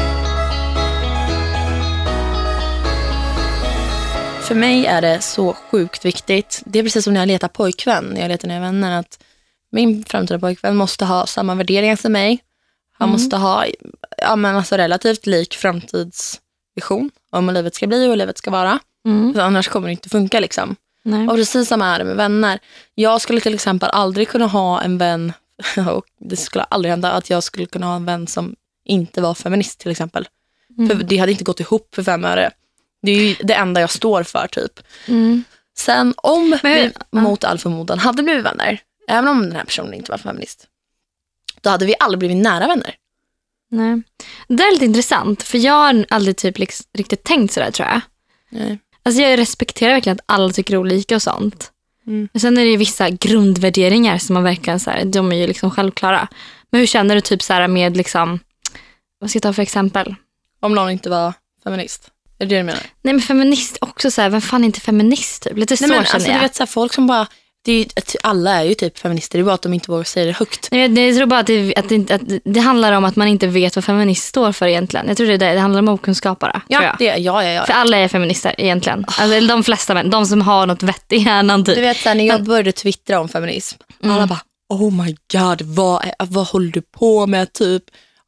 [4.47, 6.63] För mig är det så sjukt viktigt.
[6.65, 8.99] Det är precis som när jag letar pojkvän, när jag letar nya vänner.
[8.99, 9.23] Att
[9.71, 12.39] min framtida pojkvän måste ha samma värderingar som mig.
[12.97, 13.65] Han måste ha
[14.17, 18.51] ja, men alltså relativt lik framtidsvision om hur livet ska bli och hur livet ska
[18.51, 18.79] vara.
[19.05, 19.33] Mm.
[19.33, 20.39] För annars kommer det inte funka.
[20.39, 20.75] Liksom.
[21.03, 21.27] Nej.
[21.27, 22.59] Och precis samma är det med vänner.
[22.95, 25.33] Jag skulle till exempel aldrig kunna ha en vän,
[25.89, 29.33] och det skulle aldrig hända, att jag skulle kunna ha en vän som inte var
[29.33, 30.27] feminist till exempel.
[30.87, 32.51] För det hade inte gått ihop för fem öre.
[33.03, 34.79] Det är ju det enda jag står för typ.
[35.07, 35.43] Mm.
[35.77, 39.93] Sen om Men vi mot all förmodan hade blivit vänner, även om den här personen
[39.93, 40.67] inte var feminist,
[41.61, 42.95] då hade vi aldrig blivit nära vänner.
[43.71, 44.01] Nej.
[44.47, 47.87] Det där är lite intressant, för jag har aldrig typ liksom riktigt tänkt sådär tror
[47.87, 48.01] jag.
[48.49, 48.79] Nej.
[49.03, 51.71] Alltså jag respekterar verkligen att alla tycker olika och sånt.
[52.07, 52.29] Mm.
[52.33, 55.47] Men sen är det ju vissa grundvärderingar som man verkligen så här, de är ju
[55.47, 56.27] liksom självklara.
[56.69, 58.39] Men hur känner du typ så här med liksom,
[59.19, 60.15] vad ska jag ta för exempel?
[60.59, 62.12] Om någon inte var feminist.
[62.43, 62.81] Är det det du menar?
[63.01, 65.57] Nej men feminist också så här, vem fan är inte feminist typ?
[65.57, 66.37] Lite så Nej, men, känner alltså, jag.
[66.39, 67.27] du vet, så här, folk som bara,
[67.65, 67.85] det är, ju-
[68.23, 70.67] alla är ju typ feminister, det är bara att de inte vågar säga det högt.
[70.71, 73.27] Nej, jag, jag tror bara att det, att, det, att det handlar om att man
[73.27, 75.07] inte vet vad feminist står för egentligen.
[75.07, 76.61] Jag tror det, är det, det handlar om okunskap bara.
[76.67, 77.65] Ja, det, ja, ja, ja.
[77.65, 79.05] För alla är feminister egentligen.
[79.07, 81.75] Alltså, eller de flesta män, de som har något vett i hjärnan typ.
[81.75, 84.15] Du vet så här, när jag började twittra om feminism, Mm.
[84.15, 87.83] alla bara oh my god, vad, är, vad håller du på med typ?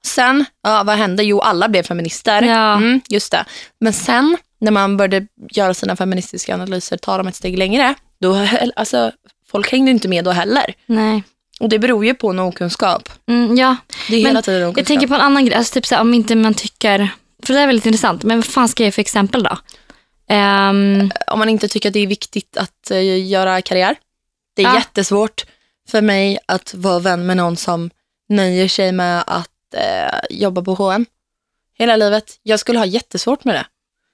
[0.06, 1.24] Sen, ja, vad hände?
[1.24, 2.42] Jo, alla blev feminister.
[2.42, 2.74] Ja.
[2.76, 3.46] Mm, just det.
[3.80, 8.48] Men sen när man började göra sina feministiska analyser, ta dem ett steg längre, då,
[8.76, 9.12] alltså,
[9.52, 10.74] folk hängde inte med då heller.
[10.86, 11.24] Nej.
[11.60, 13.10] Och det beror ju på en okunskap.
[13.28, 13.76] Mm, ja.
[14.10, 14.78] Det är Men hela tiden okunskap.
[14.78, 17.10] Jag tänker på en annan grej, alltså typ så här, om inte man tycker,
[17.44, 19.58] för det är väldigt intressant, men vad fan ska jag ge för exempel då?
[20.30, 23.96] Ehm, Om man inte tycker att det är viktigt att eh, göra karriär.
[24.56, 24.76] Det är Ja.
[24.76, 25.46] jättesvårt
[25.92, 27.90] för mig att vara vän med någon som
[28.30, 31.06] nöjer sig med att eh, jobba på H&M
[31.78, 32.40] hela livet.
[32.44, 33.66] Jag skulle ha jättesvårt med det.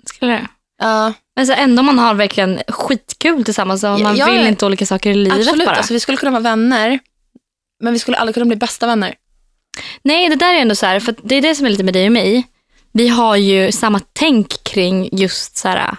[0.09, 0.47] skulle det?
[0.77, 4.47] Ja, Men så ändå man har verkligen skitkul tillsammans och man ja, vill ja.
[4.47, 5.67] inte olika saker i livet absolut.
[5.67, 5.75] bara.
[5.75, 6.99] Alltså, vi skulle kunna vara vänner,
[7.79, 9.15] men vi skulle aldrig kunna bli bästa vänner.
[10.01, 11.83] Nej, det där är ändå så här, för att det är det som är lite
[11.83, 12.47] med dig och mig.
[12.91, 15.97] Vi har ju samma tänk kring just så här,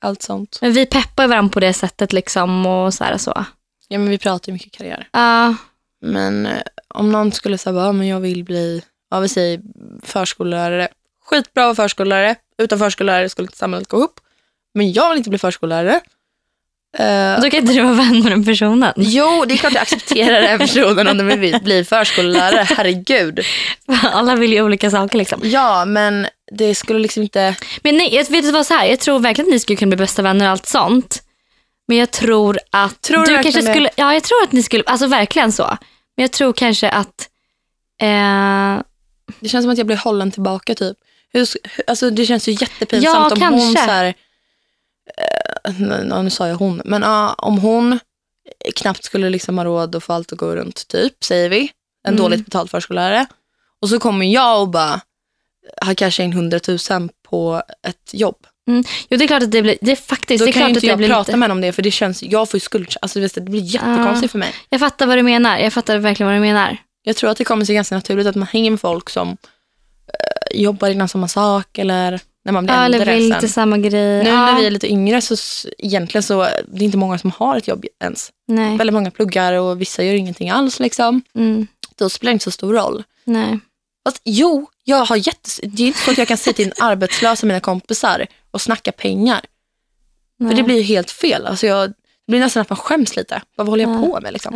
[0.00, 0.58] Allt sånt.
[0.60, 3.44] men vi peppar varandra på det sättet liksom och så här så.
[3.88, 5.08] Ja, men vi pratar ju mycket karriär.
[5.12, 5.54] Ja,
[6.00, 8.82] Men eh, om någon skulle säga, ja, men jag vill bli,
[9.14, 9.60] ja, vi säger
[10.02, 10.88] förskollärare.
[11.24, 12.36] Skitbra att vara förskollärare.
[12.58, 14.20] Utan förskollärare skulle inte samhället gå ihop.
[14.74, 16.00] Men jag vill inte bli förskollärare.
[16.98, 18.92] Eh, då kan inte du vara vän med den personen.
[18.96, 22.66] jo, det är klart jag accepterar den personen om den vill bli förskollärare.
[22.76, 23.40] Herregud.
[24.02, 25.40] Alla vill ju olika saker liksom.
[25.42, 27.54] Ja, men det skulle liksom inte...
[27.82, 29.88] Men nej, jag vet du vad så här, jag tror verkligen att ni skulle kunna
[29.88, 31.22] bli bästa vänner och allt sånt.
[31.88, 34.82] Men jag tror att Tror du du kanske skulle, ja jag tror att ni skulle,
[34.86, 35.78] alltså verkligen så.
[36.16, 37.28] Men jag tror kanske att,
[38.02, 38.82] eh,
[39.40, 40.96] Det känns som att jag blir hållen tillbaka typ.
[41.32, 41.48] Hur,
[41.86, 43.84] alltså, det känns ju Ja, jättepinsamt om hon kanske.
[43.84, 44.14] så här,
[45.64, 45.74] eh,
[46.22, 47.98] nu, sa jag hon, men ja, om hon
[48.76, 51.60] knappt skulle liksom ha råd att få allt att gå runt, typ, säger vi.
[52.06, 52.22] En Mm.
[52.22, 53.26] dåligt betald förskollärare.
[53.82, 55.00] Och så kommer jag och bara
[55.82, 56.60] har kanske in 100
[56.90, 58.36] 000 på ett jobb.
[58.66, 60.70] jo det är klart att det blir, det är faktiskt, Då det är kan klart
[60.70, 62.50] att inte det jag blir prata lite, med henne om det för det känns, jag
[62.50, 64.54] får ju skuld, alltså det blir jättekonstigt för mig.
[64.68, 66.78] jag fattar vad du menar, jag fattar verkligen vad du menar.
[67.06, 70.60] Jag tror att det kommer sig ganska naturligt att man hänger med folk som eh,
[70.60, 73.40] jobbar inom samma sak eller när man blir Ja, eller äldre vill sen.
[73.40, 74.22] lite samma grej.
[74.24, 75.36] Nu ja, när vi är lite yngre så
[75.78, 78.32] egentligen så det är inte många som har ett jobb ens.
[78.48, 78.76] nej.
[78.76, 80.80] Väldigt många pluggar och vissa gör ingenting alls.
[80.80, 81.22] Liksom.
[81.34, 83.02] Mm, Då spelar det inte så stor roll.
[83.24, 83.58] nej.
[84.06, 85.60] Fast, jo, jag har jättes...
[85.64, 89.40] det är inte så att jag kan en arbetslös och mina kompisar och snacka pengar.
[90.38, 90.50] nej.
[90.50, 91.46] För det blir ju helt fel.
[91.46, 91.92] Alltså jag,
[92.26, 93.42] det blir nästan att man skäms lite.
[93.56, 94.00] Vad håller jag Ja.
[94.00, 94.32] på med?
[94.32, 94.54] Liksom?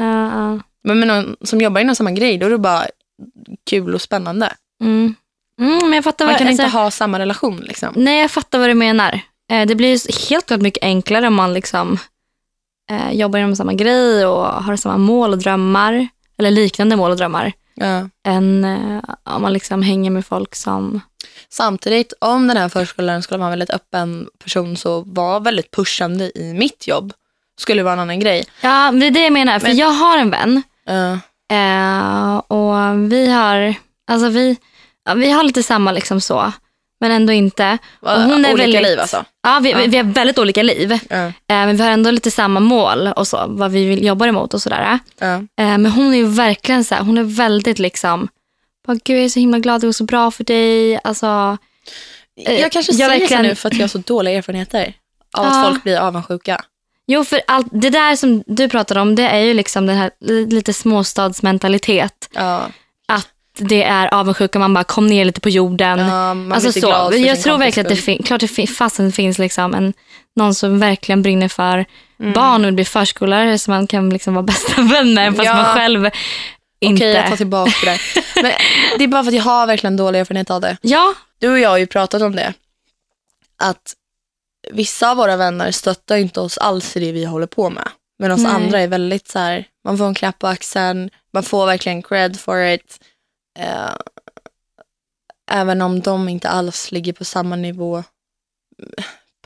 [0.84, 2.86] Men med någon som jobbar inom samma grej, då är det bara
[3.70, 4.52] kul och spännande.
[4.80, 5.14] Mm.
[5.60, 7.56] Mm, men jag fattar Man vad, kan alltså, inte ha samma relation.
[7.56, 7.92] Liksom.
[7.96, 9.20] Nej, jag fattar vad du menar.
[9.50, 11.98] Eh, Det blir helt klart mycket enklare om man liksom
[12.90, 16.08] eh, jobbar inom samma grej och har samma mål och drömmar.
[16.38, 18.08] eller liknande mål och drömmar Ja.
[18.26, 21.00] än eh, om man liksom hänger med folk som...
[21.50, 26.38] Samtidigt, om den här förskolläraren skulle vara en väldigt öppen person så var väldigt pushande
[26.38, 27.12] i mitt jobb
[27.58, 28.44] skulle vara en annan grej.
[28.60, 29.58] Ja, det är det jag menar.
[29.58, 31.12] För Men- jag har en vän Ja.
[31.56, 33.74] eh, och vi har,
[34.10, 34.56] alltså vi,
[35.04, 36.52] ja, vi har lite samma liksom så,
[37.00, 37.78] men ändå inte.
[38.00, 39.24] Och hon är olika väldigt- liv alltså.
[39.42, 39.78] Ja, vi, Ja.
[39.88, 40.98] vi, har väldigt olika liv.
[41.10, 41.16] Ja.
[41.26, 44.54] Eh, men vi har ändå lite samma mål och så, vad vi vill jobba emot
[44.54, 44.98] och sådär.
[45.20, 48.28] Eh, men hon är ju verkligen så här, hon är väldigt liksom,
[48.86, 51.00] bara, gud jag är så himla glad det går så bra för dig.
[51.04, 51.58] Alltså,
[52.46, 54.92] Eh, Jag kanske jag säger verkligen- så nu för att jag har så dåliga erfarenheter
[55.38, 56.64] av att folk blir avundsjuka.
[57.08, 60.10] Jo för allt, det där som du pratar om, det är ju liksom den här
[60.20, 62.28] li- lite småstadsmentalitet.
[62.34, 62.66] Ja.
[63.08, 65.98] Att det är avundsjuka, man bara kom ner lite på jorden.
[65.98, 67.16] Ja, man alltså blir så.
[67.26, 69.92] Jag tror verkligen att det finns, klart det fin- fasen finns liksom en,
[70.36, 71.84] någon som verkligen brinner för
[72.20, 72.32] Mm.
[72.32, 75.54] barn och vill bli förskollärare som man kan liksom vara bästa vän med fast Ja.
[75.54, 76.10] man själv
[76.80, 77.04] inte.
[77.04, 77.98] Okej, jag tar tillbaka det.
[78.42, 78.52] Men
[78.98, 80.76] det är bara för att jag har verkligen dålig erfarenhet av det.
[80.80, 82.52] Ja, Du och jag har ju pratat om det.
[83.62, 83.92] Att
[84.72, 87.88] vissa av våra vänner stöttar inte oss alls i det vi håller på med.
[88.18, 88.52] Men oss Nej.
[88.52, 92.40] andra är väldigt så här, man får en klapp på axeln, man får verkligen cred
[92.40, 93.00] for it.
[93.58, 93.94] Eh,
[95.50, 98.04] även om de inte alls ligger på samma nivå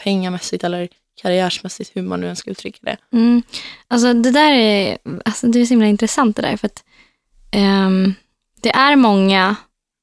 [0.02, 0.88] pengamässigt eller
[1.22, 2.96] karriärsmässigt, hur man nu än ska uttrycka det.
[3.12, 3.42] Mm.
[3.88, 6.56] Alltså det där är, alltså det är så himla intressant det där.
[6.56, 6.84] För att,
[7.50, 8.14] ehm,
[8.62, 9.56] det är många,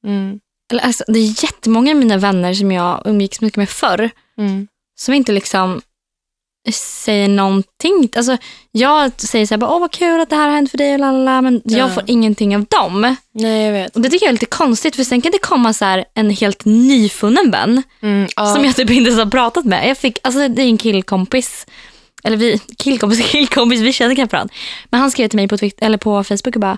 [0.03, 0.39] Mm.
[0.71, 4.67] eller alltså, det är jättemånga av mina vänner som jag umgicks mycket med förr Mm.
[4.99, 5.81] Som inte liksom
[6.73, 8.09] säger någonting.
[8.15, 8.37] Alltså,
[8.71, 10.97] jag säger så här, bara, åh vad kul att det här har hänt för dig
[10.97, 11.77] lalala, men Ja.
[11.77, 13.15] jag får ingenting av dem.
[13.33, 13.95] Nej, jag vet.
[13.95, 16.29] Och Det tycker jag är lite konstigt för sen kan det komma så här, en
[16.29, 18.53] helt nyfunnen vän Mm, ja.
[18.55, 19.89] som jag typ inte ens har pratat med.
[19.89, 21.65] Jag fick, alltså, det är en killkompis,
[22.23, 24.53] eller vi, killkompis, killkompis, vi känner knappt varandra.
[24.89, 26.77] Men han skrev till mig på, Twitter, eller på Facebook och bara,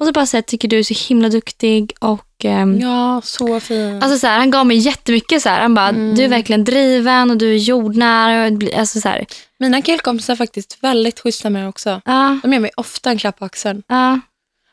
[0.00, 4.02] måste bara säga, tycker du är så himla duktig och ehm, ja, så fin.
[4.02, 5.42] Alltså så här, han gav mig jättemycket.
[5.42, 5.60] Så här.
[5.60, 6.14] Han bara, Mm.
[6.14, 8.44] du är verkligen driven och du är jordnära.
[8.44, 9.26] Och, det blir- alltså så här.
[9.58, 12.00] Mina killkompisar är faktiskt väldigt schyssta med mig också.
[12.04, 13.82] Ja, De ger mig ofta en klapp på axeln.
[13.88, 14.20] ja,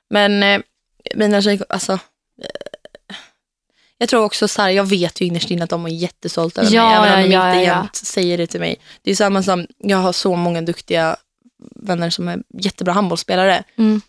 [0.10, 0.62] Men eh,
[1.16, 1.94] mina tjej, alltså.
[1.94, 3.16] Eh,
[3.98, 6.72] jag tror också så här, jag vet ju innerst inne att de är jättestolta över
[6.76, 7.10] Ja, mig.
[7.10, 7.76] Även om de ja, inte ja.
[7.78, 8.76] jämt säger det till mig.
[9.02, 11.16] Det är samma som, jag har så många duktiga
[11.76, 13.64] vänner som är jättebra handbollsspelare.
[13.78, 14.02] Mm.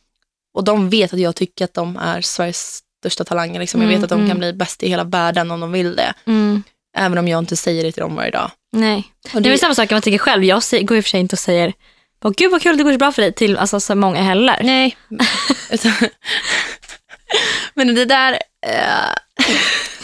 [0.54, 3.60] Och de vet att jag tycker att de är Sveriges största talanger.
[3.60, 3.80] Liksom.
[3.82, 4.28] Jag Mm, vet att de mm.
[4.30, 6.14] kan bli bäst i hela världen om de vill det.
[6.26, 6.62] mm,
[6.96, 8.50] Även om jag inte säger det till dem varje dag.
[8.72, 9.04] nej.
[9.34, 10.44] Och Det är väl samma sak man tycker själv.
[10.44, 11.72] Jag går i och för sig inte och säger,
[12.20, 14.60] bara, gud vad kul det går så bra för dig till alltså, så många heller.
[14.62, 14.96] Nej.
[17.74, 18.32] Men det där...
[18.66, 19.14] Eh,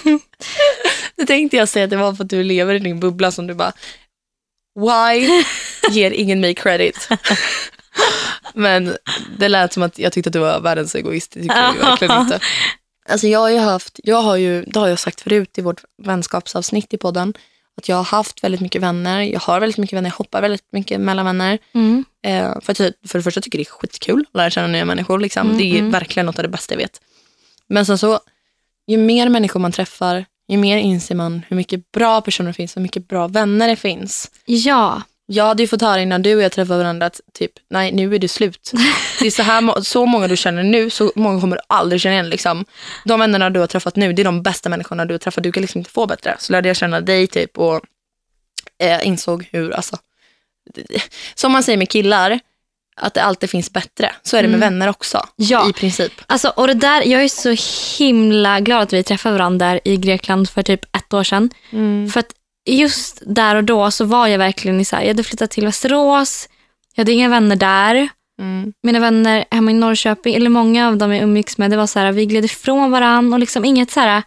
[1.16, 3.46] det tänkte jag säga att det var för att du lever i din bubbla som
[3.46, 3.72] du bara...
[4.80, 5.28] Why
[5.90, 7.08] ger ingen mig credit?
[8.54, 8.96] Men
[9.38, 11.32] det lät som att jag tyckte att du var världens egoist.
[11.32, 12.40] Det tycker jag ju verkligen inte.
[13.08, 15.84] Alltså jag har ju haft, jag har ju, det har jag sagt förut i vårt
[16.02, 17.34] vänskapsavsnitt i podden,
[17.76, 19.20] att jag har haft väldigt mycket vänner.
[19.20, 21.58] Jag har väldigt mycket vänner, jag hoppar väldigt mycket mellan vänner.
[21.74, 22.04] Mm.
[22.26, 24.66] Eh, för, att, jag- för det första tycker jag det är skitkul att lära känna
[24.66, 25.18] nya människor.
[25.18, 25.46] Liksom.
[25.46, 25.90] Mm, det är mm.
[25.90, 27.00] verkligen något av det bästa jag vet.
[27.68, 28.20] Men sen så,
[28.86, 32.76] ju mer människor man träffar, ju mer inser man hur mycket bra personer det finns,
[32.76, 34.30] hur mycket bra vänner det finns.
[34.44, 37.92] Ja, Jag hade ju fått höra innan du och jag träffade varandra att typ, nej
[37.92, 38.72] nu är det slut.
[39.20, 42.12] Det är så, här, så många du känner nu, så många kommer du aldrig känna
[42.14, 42.28] igen.
[42.28, 42.64] Liksom.
[43.04, 45.44] De vännerna du har träffat nu, det är de bästa människorna du har träffat.
[45.44, 46.36] Du kan liksom inte få bättre.
[46.38, 47.80] Så lärde jag känna dig typ och
[48.78, 49.96] eh, insåg hur, alltså,
[51.34, 52.40] som man säger med killar,
[52.96, 54.12] att det alltid finns bättre.
[54.22, 54.70] Så är det med Mm.
[54.70, 55.70] vänner också, Ja.
[55.70, 56.12] i princip.
[56.26, 57.56] alltså, och det där, jag är så
[57.98, 61.50] himla glad att vi träffade varandra i Grekland för typ ett år sedan.
[62.12, 62.32] För att
[62.66, 65.64] just där och då så var jag verkligen i så här, jag hade flyttat till
[65.64, 66.48] Västerås,
[66.94, 68.08] jag hade inga vänner där.
[68.40, 68.72] Mm.
[68.82, 71.98] Mina vänner hemma i Norrköping, eller många av dem jag umgicks med, det var så
[71.98, 74.22] här, vi gled ifrån varandra och liksom inget så här,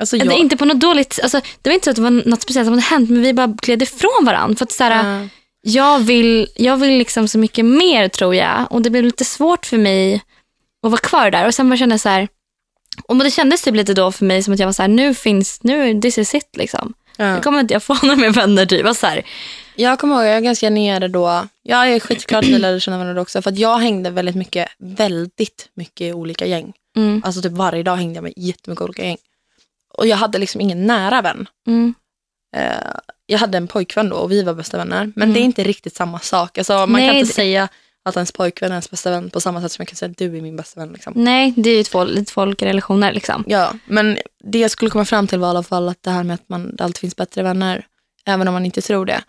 [0.00, 2.10] Alltså, det, jag, inte på något dåligt, alltså, det var inte så att det var
[2.10, 4.56] något speciellt som hade hänt, men vi bara gled ifrån varandra.
[4.56, 5.28] För att så här, eh,
[5.60, 9.66] jag vill, jag vill liksom så mycket mer tror jag och det blev lite svårt
[9.66, 10.14] för mig
[10.82, 12.28] att vara kvar där och sen bara kände så här,
[13.08, 15.14] och det kändes typ lite då för mig som att jag var så här, nu
[15.14, 16.94] finns, nu, this is it liksom.
[17.18, 17.34] Ja.
[17.34, 18.86] Nu kommer inte jag få några mer vänner typ.
[18.86, 19.22] Och så här,
[19.76, 21.46] Jag kommer ihåg, jag är ganska nere då.
[21.62, 23.42] Jag är skitglad att vi lärde känna varandra också.
[23.42, 26.72] För att jag hängde väldigt mycket, väldigt mycket i olika gäng.
[26.96, 29.16] mm, Alltså typ varje dag hängde jag med jättemycket olika gäng.
[29.94, 31.48] Och jag hade liksom ingen nära vän.
[31.66, 31.94] mm,
[32.56, 32.72] Eh,
[33.26, 35.12] jag hade en pojkvän då och vi var bästa vänner.
[35.16, 35.34] Men Mm.
[35.34, 36.58] det är inte riktigt samma sak.
[36.58, 37.68] Alltså, man Nej, kan inte det- säga
[38.08, 40.18] att ens pojkvän är ens bästa vän på samma sätt som jag kan säga att
[40.18, 40.92] du är min bästa vän.
[40.92, 41.12] Liksom.
[41.16, 43.44] nej, det är ju två, två olika relationer liksom.
[43.46, 46.22] Ja, men det jag skulle komma fram till var i alla fall att det här
[46.22, 47.86] med att man, alltid finns bättre vänner.
[48.24, 49.22] Även om man inte tror det.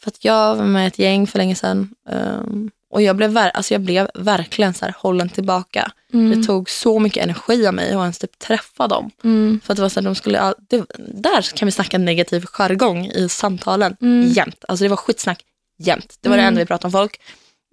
[0.00, 1.94] För att jag var med i ett gäng för länge sedan.
[2.10, 5.92] ehm, och jag blev, alltså jag blev verkligen så här hållen tillbaka.
[6.10, 9.10] Det tog så mycket energi av mig att ens typ träffa dem.
[9.24, 9.60] Mm.
[9.64, 13.06] För att det var så här, de skulle, det, där kan vi snacka negativ jargong
[13.06, 13.96] i samtalen
[14.26, 14.64] jämt.
[14.68, 15.44] Alltså det var skitsnack
[15.78, 16.18] jämt.
[16.20, 17.20] Det var det enda vi pratade om folk.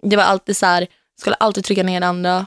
[0.04, 0.86] Det var alltid så här,
[1.20, 2.46] skulle alltid trycka ner andra.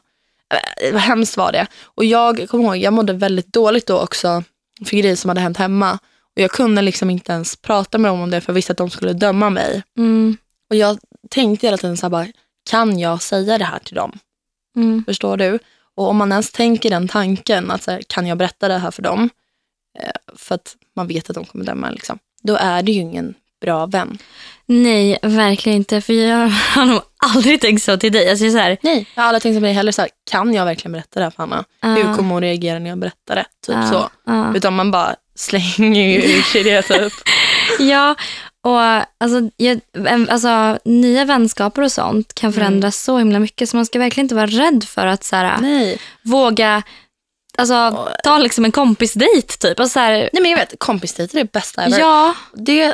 [0.54, 1.68] Eh, Det var hemskt var det.
[1.84, 4.44] Och jag kommer ihåg, jag mådde väldigt dåligt då också
[4.86, 6.00] för grejer som hade hänt hemma.
[6.36, 8.78] Och jag kunde liksom inte ens prata med dem om det för jag visste att
[8.78, 9.84] de skulle döma mig.
[9.98, 10.38] Mm.
[10.70, 10.98] Och jag
[11.30, 12.28] tänkte hela tiden så här bara,
[12.70, 14.20] kan jag säga det här till dem?
[14.76, 15.04] Mm.
[15.08, 15.60] Förstår du?
[15.96, 18.92] Och om man ens tänker den tanken, att så här, kan jag berätta det här
[18.92, 19.30] för dem?
[20.00, 22.20] Eh, för att man vet att de kommer döma liksom.
[22.44, 24.18] Då är det ju ingen bra vän.
[24.66, 26.02] Nej, verkligen inte.
[26.02, 28.30] För jag har nog aldrig tänkt så till dig.
[28.30, 29.08] Alltså, jag är så här, Nej.
[29.16, 31.32] Jag har aldrig tänkt på mig heller, så här, kan jag verkligen berätta det här
[31.32, 31.64] för Hanna?
[31.82, 33.46] Hur kommer hon reagera när jag berättar det?
[33.68, 34.10] Typ Ja, så.
[34.26, 34.56] ja.
[34.56, 37.14] Utan man bara slänger ju ur sig det typ.
[37.80, 38.16] Ja,
[38.64, 38.80] och
[39.18, 39.80] alltså, jag,
[40.30, 43.70] alltså, nya vänskaper och sånt kan förändras så himla mycket.
[43.70, 46.00] Så man ska verkligen inte vara rädd för att så här, Nej.
[46.22, 46.84] våga
[47.58, 49.60] alltså, ta liksom en kompisdejt.
[49.60, 49.80] Typ.
[49.80, 52.00] Alltså, så här, Nej men jag vet, kompisdejter är det bästa ever.
[52.00, 52.94] ja, det,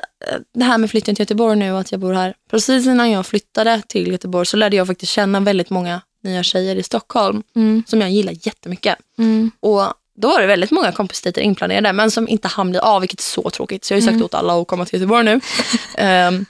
[0.54, 2.34] det här med flytten till Göteborg nu, att jag bor här.
[2.52, 6.76] Precis innan jag flyttade till Göteborg så lärde jag faktiskt känna väldigt många nya tjejer
[6.76, 8.98] i Stockholm mm, som jag gillar jättemycket.
[9.18, 13.02] mm, Och då var det väldigt många kompisdejter inplanerade men som inte hann bli av,
[13.02, 13.86] vilket är så tråkigt.
[13.86, 15.40] Så jag har ju sagt åt alla att komma till Göteborg nu.
[15.98, 16.46] Ehm,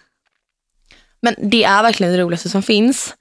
[1.21, 3.15] men det är verkligen det roligaste som finns.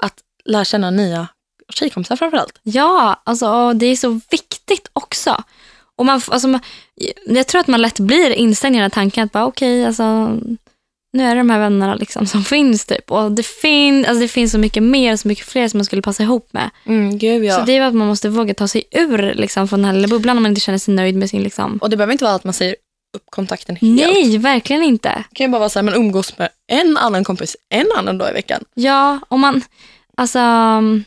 [0.00, 0.14] Att
[0.44, 1.28] lära känna nya
[1.74, 2.58] tjejkompisar framförallt.
[2.62, 5.42] ja alltså, och det är så viktigt också.
[5.96, 6.60] Och man, alltså, man,
[7.26, 10.36] jag tror att man lätt blir instängd i den här tanken att bara, okej, alltså,
[11.12, 12.86] nu är det de här vännerna liksom som finns.
[12.86, 13.10] Typ.
[13.10, 16.02] Och det, fin, alltså, det finns så mycket mer, så mycket fler som man skulle
[16.02, 16.70] passa ihop med.
[16.86, 17.58] Mm, gud ja.
[17.58, 20.08] Så det är att man måste våga ta sig ur liksom, från den här lilla
[20.08, 21.42] bubblan om man inte känner sig nöjd med sin...
[21.42, 21.78] Liksom.
[21.82, 22.76] Och det behöver inte vara att man säger
[23.16, 23.96] upp kontakten helt.
[23.96, 25.24] Nej, verkligen inte.
[25.30, 28.18] Det kan ju bara vara så här, man umgås med en annan kompis en annan
[28.18, 28.64] dag i veckan.
[28.74, 29.62] Ja, om man...
[30.20, 30.38] Alltså,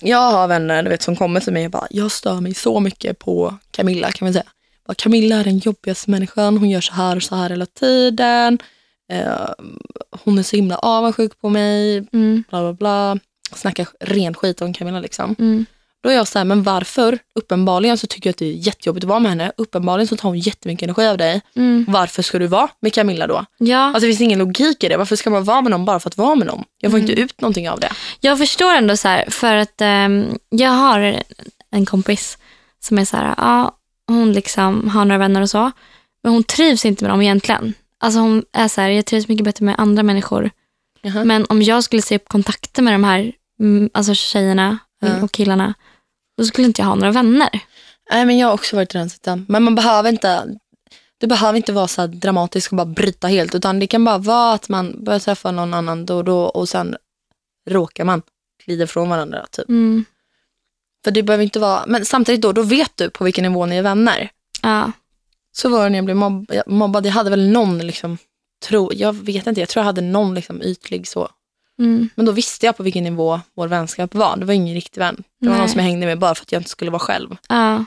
[0.01, 2.79] Jag har vänner du vet, som kommer till mig och bara, jag stör mig så
[2.79, 4.45] mycket på Camilla kan man säga.
[4.87, 8.59] Bara, Camilla är den jobbigaste människan, hon gör så här och så här hela tiden.
[9.11, 9.49] Eh,
[10.23, 13.19] hon är så himla avundsjuk på mig, mm, bla bla bla.
[13.55, 15.35] Snackar ren skit om Camilla liksom.
[15.39, 15.65] mm,
[16.03, 17.19] Då är jag så här, men varför?
[17.35, 19.51] Uppenbarligen så tycker jag att det är jättejobbigt att vara med henne.
[19.57, 21.41] Uppenbarligen så tar hon jättemycket energi av dig.
[21.55, 23.45] mm, Varför ska du vara med Camilla då?
[23.57, 24.97] ja, Alltså det finns ingen logik i det.
[24.97, 26.63] Varför ska man vara med någon bara för att vara med någon?
[26.79, 27.89] Jag får inte ut någonting av det.
[28.19, 31.23] jag förstår ändå så här, för att ehm, jag har
[31.71, 32.37] en kompis
[32.79, 35.71] som är så här, ja, hon liksom har några vänner och så,
[36.23, 37.73] men hon trivs inte med dem egentligen.
[37.99, 40.49] Alltså hon är så här, jag trivs mycket bättre med andra människor.
[41.01, 41.23] Jaha.
[41.23, 45.23] Men om jag skulle se upp kontakter med de här mm, alltså tjejerna Ja.
[45.23, 45.73] och killarna,
[46.37, 47.49] då skulle inte jag ha några vänner.
[48.11, 49.45] Nej, men jag har också varit i den sittan.
[49.49, 50.47] Men man behöver inte,
[51.17, 53.55] det behöver inte vara så dramatiskt och bara bryta helt.
[53.55, 56.69] Utan det kan bara vara att man börjar träffa någon annan då och då och
[56.69, 56.95] sen
[57.69, 58.21] råkar man
[58.65, 59.45] glida från varandra.
[59.51, 59.69] Typ.
[59.69, 60.05] Mm.
[61.03, 63.77] För det behöver inte vara, men samtidigt då, då vet du på vilken nivå ni
[63.77, 64.29] är vänner.
[64.61, 64.91] Ja.
[65.51, 67.05] Så var det när jag blev mobb, mobbad.
[67.05, 68.17] Jag hade väl någon, liksom,
[68.65, 71.29] tro, jag vet inte, jag tror jag hade någon liksom, ytlig så.
[71.79, 72.09] Mm.
[72.15, 74.37] Men då visste jag på vilken nivå vår vänskap var.
[74.37, 75.23] Det var ingen riktig vän.
[75.41, 75.59] Det var Nej.
[75.59, 77.37] någon som jag hängde med bara för att jag inte skulle vara själv.
[77.49, 77.85] Ja.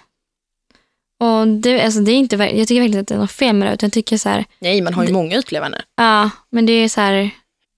[1.20, 3.56] Och det, alltså det är inte, jag tycker verkligen inte att det är något fel
[3.56, 3.74] med det.
[3.74, 5.84] Utan jag tycker så här, Nej, man har ju många ytliga vänner.
[5.96, 7.30] ja, men det är så här,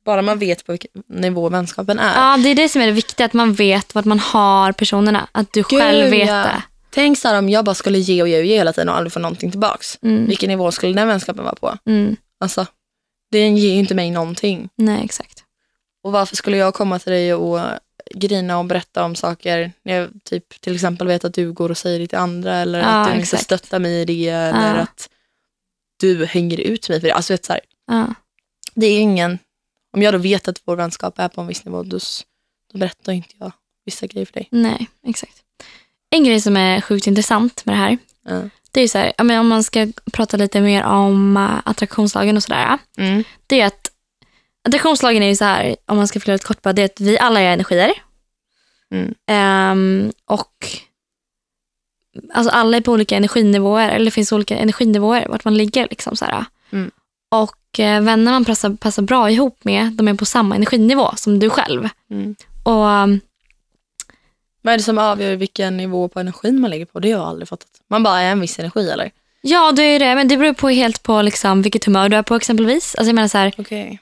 [0.04, 2.14] Bara man vet på vilken nivå vänskapen är.
[2.14, 3.26] ja, det är det som är det viktiga.
[3.26, 5.28] Att man vet vart man har personerna.
[5.32, 6.34] Att du själv vet ja.
[6.34, 6.62] det.
[6.90, 8.96] Tänk så här om jag bara skulle ge och ge och ge hela tiden och
[8.96, 9.98] aldrig få någonting tillbaks.
[10.02, 10.26] Mm.
[10.26, 11.76] Vilken nivå skulle den vänskapen vara på?
[11.86, 12.16] Mm.
[12.40, 12.66] Alltså,
[13.32, 14.68] den ger ju inte mig någonting.
[14.76, 15.37] Nej, exakt.
[16.08, 17.60] Och varför skulle jag komma till dig och
[18.14, 21.78] grina och berätta om saker när jag typ till exempel vet att du går och
[21.78, 23.42] säger det till andra eller Ja, att du inte exakt.
[23.42, 24.80] stöttar mig i det eller Ja.
[24.82, 25.08] att
[26.00, 27.12] du hänger ut mig för det.
[27.14, 28.14] Alltså vet, så här, Ja.
[28.74, 29.38] det är ingen,
[29.92, 31.98] om jag då vet att vår vänskap är på en viss nivå då,
[32.72, 33.52] då berättar inte jag
[33.84, 34.48] vissa grejer för dig.
[34.50, 35.42] Nej, exakt.
[36.10, 37.98] En grej som är sjukt intressant med det här.
[38.72, 42.42] Det är ju så här, om man ska prata lite mer om uh, attraktionslagen och
[42.42, 42.78] sådär.
[42.96, 43.24] Mm.
[43.46, 43.87] Det är att
[44.68, 47.00] attraktionslagen är ju så här, om man ska förklara det kort bara, det är att
[47.00, 47.92] vi alla är energier.
[48.90, 49.14] Mm.
[49.26, 50.68] Ehm, och
[52.32, 55.86] alltså alla är på olika energinivåer, eller det finns olika energinivåer vart man ligger.
[55.90, 56.44] Liksom, så här.
[56.70, 56.90] Mm.
[57.30, 61.38] Och eh, vänner man passar, passar bra ihop med, de är på samma energinivå som
[61.38, 61.88] du själv.
[62.10, 62.36] Mm.
[62.62, 63.20] Och um,
[64.62, 67.00] Vad är det som avgör vilken nivå på energin man ligger på?
[67.00, 67.68] Det har jag aldrig fattat.
[67.88, 69.10] Man bara är en viss energi eller?
[69.40, 70.14] Ja, det är det.
[70.14, 72.94] Men det beror på helt på liksom, vilket humör du är på exempelvis.
[72.94, 74.00] Alltså jag menar så här, Okej.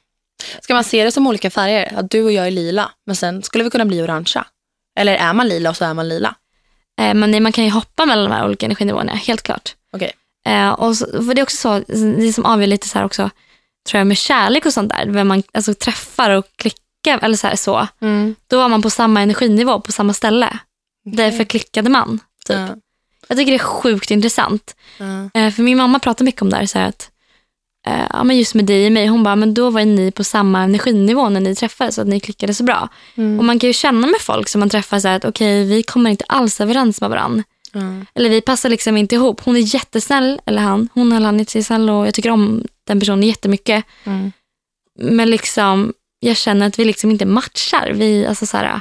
[0.62, 1.98] Ska man se det som olika färger?
[1.98, 4.46] Att du och jag är lila, men sen skulle vi kunna bli orangea.
[4.98, 6.34] Eller är man lila och så är man lila?
[7.00, 9.74] eh, men nej, man kan ju hoppa mellan de här olika energinivåerna, helt klart.
[9.92, 10.12] Okej.
[10.46, 11.78] Eh, och så, för det är också så,
[12.18, 13.30] det som avgör lite så här också,
[13.88, 17.36] tror jag med kärlek och sånt där, vem man alltså, träffar och klickar klicka, eller
[17.36, 18.34] så, här, så Mm.
[18.46, 20.58] då var man på samma energinivå på samma ställe.
[21.04, 22.20] Därför klickade man.
[22.46, 22.56] Typ.
[22.56, 22.68] Ja.
[23.28, 24.76] Jag tycker det är sjukt intressant.
[24.98, 25.40] Ja.
[25.40, 27.10] Eh, för min mamma pratar mycket om det här, så här att
[27.86, 30.24] ja, men just med dig och mig, hon bara, men då var ju ni på
[30.24, 32.88] samma energinivå när ni träffades så att ni klickade så bra.
[33.14, 33.38] Mm.
[33.38, 35.82] Och man kan ju känna med folk som man träffar så här att okej, vi
[35.82, 37.44] kommer inte alls överens med varandra.
[37.72, 37.80] Ja.
[38.14, 39.40] Eller vi passar liksom inte ihop.
[39.40, 40.88] Hon är jättesnäll, eller han.
[40.94, 43.84] Hon eller han är jättesnäll och jag tycker om den personen jättemycket.
[44.04, 44.32] Mm.
[44.98, 47.90] Men liksom, jag känner att vi liksom inte matchar.
[47.94, 48.80] Vi, alltså så här,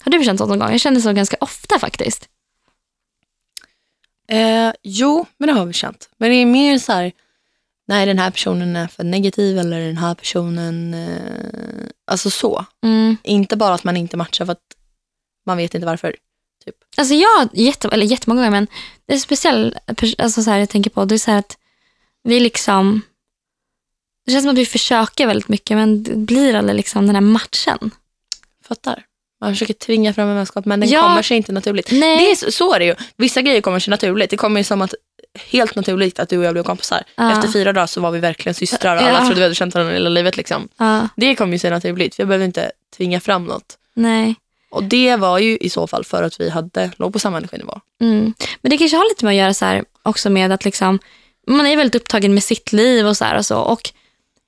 [0.00, 0.70] har du känt så någon gång?
[0.70, 2.28] Jag känner så ganska ofta faktiskt.
[4.28, 6.08] Eh, jo, men det har vi känt.
[6.18, 7.12] Men det är mer så här,
[7.88, 12.64] nej den här personen är för negativ eller den här personen, eh, alltså så.
[12.84, 13.16] Mm.
[13.22, 14.62] Inte bara att man inte matchar för att
[15.46, 16.16] man vet inte varför.
[16.64, 16.74] Typ.
[16.96, 18.66] Alltså jag, jätte, eller jättemånga gånger, men
[19.06, 19.74] det är speciellt,
[20.18, 21.56] alltså så här, jag tänker på, det är så att
[22.22, 23.02] vi liksom,
[24.26, 27.20] det känns som att vi försöker väldigt mycket men det blir aldrig liksom den här
[27.22, 27.90] matchen.
[28.64, 29.04] Fattar?
[29.40, 31.02] Man försöker tvinga fram en vänskap men den Ja.
[31.02, 31.88] kommer sig inte naturligt.
[31.92, 32.18] Nej.
[32.18, 32.94] Det är, så- så är det ju.
[33.16, 34.30] Vissa grejer kommer sig naturligt.
[34.30, 34.94] Det kommer ju som att
[35.38, 37.02] helt naturligt att du och jag blev kompisar.
[37.16, 37.32] Ja.
[37.32, 39.94] Efter fyra dagar så var vi verkligen systrar och alla trodde vi hade känt varandra
[39.94, 40.36] hela livet.
[40.36, 40.68] Liksom.
[41.16, 42.18] Det kommer ju sig naturligt.
[42.18, 43.78] Jag behöver inte tvinga fram något.
[43.94, 44.34] nej.
[44.70, 47.80] Och det var ju i så fall för att vi hade, låg på samma energinivå.
[48.00, 48.34] Mm.
[48.62, 50.98] Men det kanske har lite med att göra så här också med att liksom,
[51.46, 53.58] man är väldigt upptagen med sitt liv och så här och så.
[53.58, 53.90] Och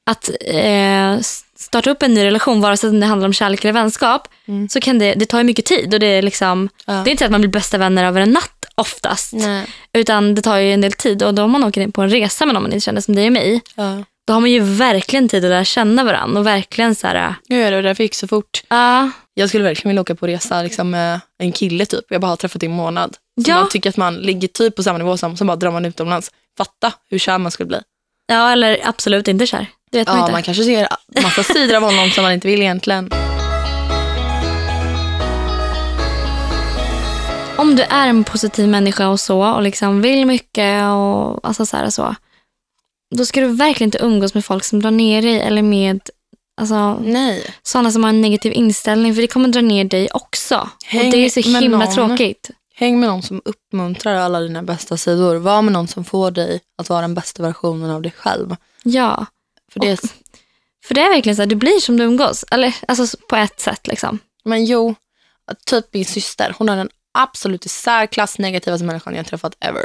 [0.07, 1.19] att eh,
[1.57, 4.69] starta upp en ny relation, vare sig det handlar om kärlek eller vänskap, Mm.
[4.69, 5.95] så kan det, det tar ju mycket tid.
[5.95, 6.93] Och det, är liksom, Ja.
[6.93, 9.33] det är inte så att man blir bästa vänner över en natt oftast.
[9.33, 9.67] Nej.
[9.93, 11.23] Utan det tar ju en del tid.
[11.23, 13.15] Och då om man åker in på en resa med någon man inte känner som
[13.15, 14.03] dig och mig, Ja.
[14.27, 16.41] då har man ju verkligen tid att lära känna varandra.
[16.41, 18.63] Och verkligen så här, Nu är det därför det gick så fort.
[18.69, 22.05] ja, Jag skulle verkligen vilja åka på resa liksom, med en kille typ.
[22.09, 23.17] Jag bara har träffat i en månad.
[23.45, 23.55] Så Ja.
[23.55, 26.31] man tycker att man ligger typ på samma nivå som, så bara drar man utomlands.
[26.59, 27.79] Fatta hur kär man skulle bli.
[28.27, 29.67] ja, eller absolut inte kär.
[29.91, 30.33] Det vet man Ja, inte.
[30.33, 30.89] man kanske ser
[31.23, 33.11] massa sidor av honom som man inte vill egentligen.
[37.59, 41.77] Om du är en positiv människa och så och liksom vill mycket och alltså så
[41.77, 42.15] här och så.
[43.15, 46.01] Då ska du verkligen inte umgås med folk som drar ner dig eller med
[46.61, 47.55] alltså, Nej.
[47.63, 50.69] sådana som har en negativ inställning för det kommer dra ner dig också.
[50.85, 51.95] Häng och det är så himla någon.
[51.95, 52.51] tråkigt.
[52.75, 55.37] Häng med någon som uppmuntrar alla dina bästa sidor.
[55.37, 58.57] Var med någon som får dig att vara den bästa versionen av dig själv.
[58.83, 59.27] Ja,
[59.73, 59.99] För det är,
[60.85, 62.45] för det är verkligen så här, du blir som du umgås.
[62.51, 64.19] Eller alltså på ett sätt liksom.
[64.45, 64.95] men jo,
[65.67, 66.55] typ min syster.
[66.59, 66.89] Hon är den
[67.23, 69.85] absolut i särklass negativaste människan jag träffat ever.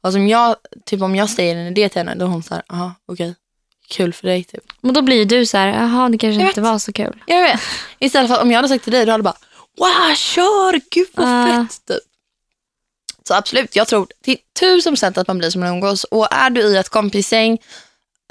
[0.00, 0.56] Och som jag,
[0.86, 3.34] typ om jag säger en idé till henne, då är hon så här, aha, okej,
[3.88, 4.64] kul för dig typ.
[4.80, 6.70] Och då blir du så här, jaha det kanske Jag inte vet.
[6.70, 7.22] var så kul.
[7.26, 7.60] Jag vet.
[7.98, 9.36] Istället för att om jag hade sagt till dig, då hade du bara,
[9.78, 11.66] wow, kör, gud vad Ja.
[11.68, 11.86] fett.
[11.86, 11.98] Typ.
[13.28, 16.04] Så absolut, jag tror till tusen procent att man blir som man umgås.
[16.04, 17.58] Och är du i ett kompisgäng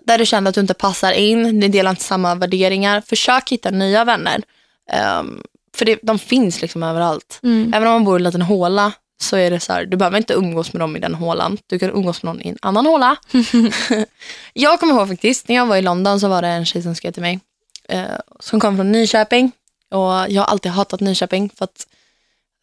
[0.04, 3.70] där du känner att du inte passar in, ni delar inte samma värderingar, försök hitta
[3.70, 4.42] nya vänner.
[4.92, 5.44] Ehm,
[5.76, 7.40] för det, de finns liksom överallt.
[7.44, 7.74] Mm.
[7.74, 10.18] Även om man bor i en liten håla så är det så här, du behöver
[10.18, 11.58] inte umgås med dem i den hålan.
[11.68, 13.16] Du kan umgås med någon i en annan håla.
[14.54, 16.96] jag kommer ihåg faktiskt, när jag var i London så var det en tjej som
[16.96, 17.40] skrev till mig.
[17.90, 18.06] Eh,
[18.40, 19.52] som kom från Nyköping.
[19.90, 21.88] Och jag har alltid hatat Nyköping för att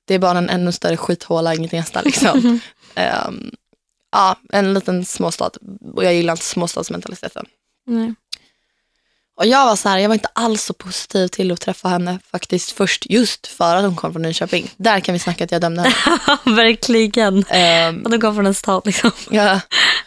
[0.05, 2.61] det är bara en ännu större skithåla, inget nästa liksom.
[2.95, 3.51] Ehm,
[4.13, 5.51] ja, en liten småstad.
[5.95, 7.47] Och jag gillar inte småstadsmentaliteten.
[7.87, 8.15] Nej.
[9.39, 12.19] Och jag var så här, jag var inte alls så positiv till att träffa henne
[12.31, 14.71] faktiskt först just för att hon kom från Nyköping.
[14.77, 16.39] Där kan vi snacka att jag dömde henne.
[16.57, 17.45] Verkligen.
[17.49, 19.11] Ehm, Och de kom från en stad liksom.
[19.31, 19.61] ja.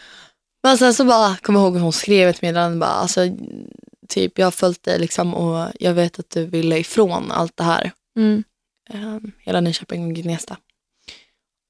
[0.62, 3.20] Men sen så bara kom jag ihåg att hon skrev ett meddelande bara, alltså,
[4.08, 7.64] typ jag har följt dig liksom och jag vet att du ville ifrån allt det
[7.64, 7.92] här.
[8.16, 8.44] Mm.
[8.90, 10.56] Ehm, hela Nyköping och Gnesta.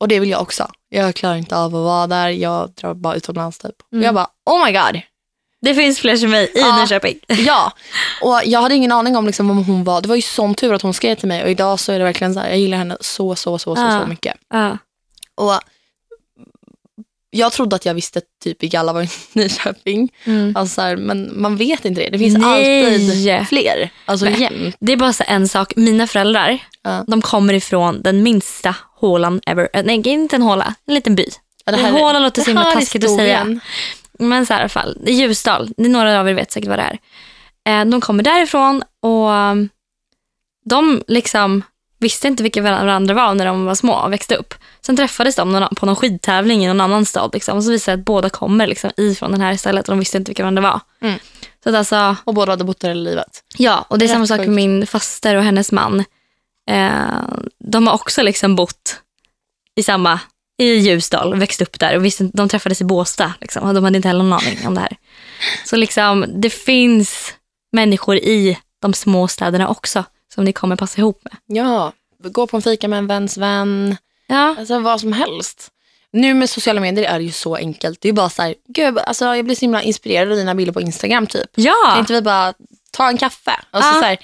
[0.01, 0.71] Och det vill jag också.
[0.89, 3.75] Jag klarar inte av att vara där, jag drar bara utomlands typ.
[3.93, 4.03] Mm.
[4.03, 5.03] Och jag bara, oh my god.
[5.63, 6.81] Det finns fler som mig i Ja.
[6.81, 7.19] Nyköping.
[7.47, 7.73] Ja,
[8.23, 10.75] och jag hade ingen aning om liksom om hon var, det var ju sån tur
[10.75, 12.79] att hon skrev till mig och idag så är det verkligen så här, jag gillar
[12.79, 14.01] henne så, så, så, så, Ja.
[14.03, 14.37] så mycket.
[14.51, 14.79] Ja.
[15.35, 15.61] Och
[17.31, 18.71] jag trodde att jag visste typ i
[19.33, 20.13] Nyköping.
[20.25, 20.57] Mm.
[20.57, 22.09] Alltså, så här, men man vet inte det.
[22.11, 22.85] Det finns Nej.
[22.85, 23.91] alltid fler.
[24.05, 24.77] Alltså jämt.
[24.81, 25.73] Det är bara så en sak.
[25.77, 27.05] Mina föräldrar, Ja.
[27.07, 29.69] de kommer ifrån den minsta hålan ever.
[29.73, 31.27] Äh, Nej, inte en håla, en liten by.
[31.65, 33.61] Ja, En håla låter så himla här taskigt att säga.
[34.19, 35.73] Men så här, i alla fall, det är Ljusdal.
[35.77, 36.99] Det är några av er vet säkert vad det
[37.65, 37.81] är.
[37.81, 39.69] Eh, De kommer därifrån och um,
[40.65, 41.63] de liksom
[41.99, 44.55] visste inte vilka varandra var när de var små och växte upp.
[44.81, 47.31] Sen träffades de på någon skidtävling i någon annan stad.
[47.33, 47.57] Liksom.
[47.57, 50.19] Och så visade det att båda kommer liksom, ifrån den här stället och de visste
[50.19, 50.81] inte vilka varandra var.
[51.01, 51.19] Mm.
[51.63, 53.45] Så att alltså, Och båda hade bott där hela livet.
[53.59, 56.05] Ja, och det är Rätt samma sak med min faster och hennes man.
[56.71, 57.23] Eh,
[57.59, 59.01] de har också liksom bott
[59.75, 60.21] i samma,
[60.59, 63.33] i Ljusdal, växt upp där och visste, de träffades i Båstad.
[63.41, 64.97] Liksom, och de hade inte heller någon aning om det här.
[65.65, 67.35] Så liksom, det finns
[67.73, 71.37] människor i de små städerna också som ni kommer passa ihop med.
[71.47, 73.97] Ja, gå på en fika med en väns vän.
[74.27, 75.69] Ja, Alltså vad som helst.
[76.13, 78.01] Nu med sociala medier är det ju så enkelt.
[78.01, 80.55] Det är ju bara så här, gud, alltså, jag blir så himla inspirerad av dina
[80.55, 81.55] bilder på Instagram typ.
[81.55, 81.99] Kan ja.
[81.99, 82.55] inte vi bara
[82.91, 83.61] ta en kaffe?
[83.71, 83.93] Och så, Ja.
[83.93, 84.19] så här,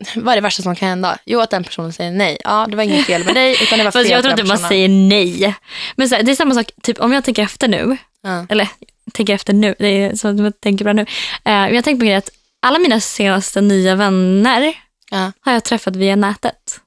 [0.16, 1.18] vad är det värsta som kan hända?
[1.26, 2.38] Jo, att den personen säger nej.
[2.44, 4.44] Ja, det var inget fel med dig, utan det var fel Fast jag tror inte
[4.44, 5.54] man säger nej.
[5.96, 8.46] Men så här, det är samma sak, typ om jag tänker efter nu, Ja.
[8.48, 8.68] eller
[9.12, 11.06] tänker efter nu, det är så att jag tänker bra nu.
[11.44, 12.30] Eh, jag tänker på grejen att
[12.62, 14.74] alla mina senaste nya vänner
[15.10, 15.32] Ja.
[15.40, 16.80] har jag träffat via nätet.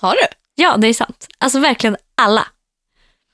[0.00, 0.26] Har du?
[0.54, 1.26] Ja, det är sant.
[1.38, 2.46] Alltså verkligen alla.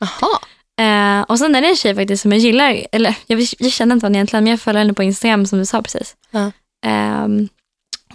[0.01, 0.39] Jaha.
[0.79, 3.95] Eh, och sen är det en tjej faktiskt som jag gillar, eller jag, jag känner
[3.95, 6.17] inte henne egentligen, men jag följer henne på Instagram som du sa precis.
[6.31, 6.53] Ja.
[6.87, 7.49] Ehm,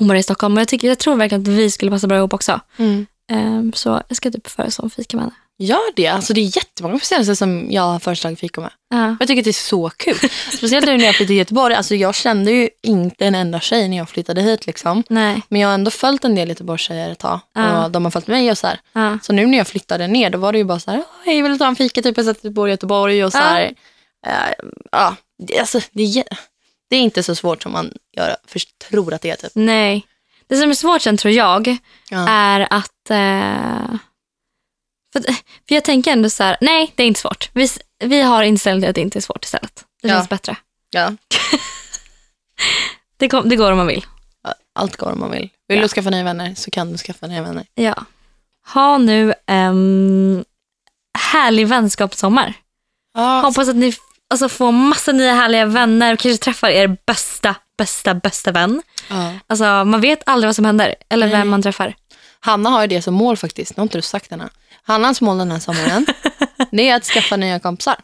[0.01, 2.17] hon bor i Stockholm och jag, tycker, jag tror verkligen att vi skulle passa bra
[2.17, 2.59] ihop också.
[2.77, 3.05] Mm.
[3.31, 5.35] Ehm, så jag ska typ föreslå en fika med henne.
[5.57, 6.07] Gör det.
[6.07, 8.71] Alltså, det är jättemånga senaste som jag har föreslagit fika med.
[8.89, 9.15] Ja.
[9.19, 10.15] Jag tycker att det är så kul.
[10.57, 11.75] Speciellt nu när jag flyttade till Göteborg.
[11.75, 14.67] Alltså, jag kände ju inte en enda tjej när jag flyttade hit.
[14.67, 15.03] Liksom.
[15.09, 15.41] Nej.
[15.49, 17.39] Men jag har ändå följt en del Göteborgstjejer ett tag.
[17.53, 17.85] Ja.
[17.85, 18.67] Och de har följt mig och så.
[18.93, 19.19] Ja.
[19.21, 21.51] Så nu när jag flyttade ner då var det ju bara så här, hej vill
[21.51, 23.73] du ta en fika typ jag bor i Göteborg och så här.
[24.27, 25.15] eh, ja,
[25.47, 26.23] det, alltså, det, är,
[26.91, 29.51] det är inte så svårt som man gör, för, tror att det är typ.
[29.55, 30.07] Nej.
[30.47, 31.77] Det som är svårt sen tror jag
[32.09, 32.29] Ja.
[32.29, 33.09] är att...
[33.09, 33.95] Eh,
[35.13, 35.21] för,
[35.67, 37.49] för jag tänker ändå så här, nej det är inte svårt.
[37.53, 37.69] Vi,
[37.99, 39.85] vi har inställningen att det inte är svårt istället.
[40.01, 40.13] Det Ja.
[40.15, 40.55] känns bättre.
[40.89, 41.11] Ja,
[43.17, 44.05] Det, kom, det går om man vill.
[44.73, 45.49] allt går om man vill.
[45.67, 45.83] Vill Ja.
[45.83, 47.65] du skaffa nya vänner så kan du skaffa nya vänner.
[47.75, 48.05] Ja.
[48.73, 50.45] Ha nu en
[51.19, 52.53] härlig vänskapssommar.
[53.13, 53.93] Ja, Hoppas att ni
[54.31, 56.15] alltså, får massa nya härliga vänner.
[56.15, 58.81] Kanske träffar er bästa, bästa, bästa vän.
[59.09, 59.33] ja.
[59.47, 61.37] Alltså, man vet aldrig vad som händer eller Nej.
[61.37, 61.95] vem man träffar.
[62.39, 63.77] Hanna har ju det som mål faktiskt.
[63.77, 64.49] Nu har inte du sagt än.
[64.83, 66.05] Hannas mål den här sommaren,
[66.71, 67.95] det är att skaffa nya kompisar.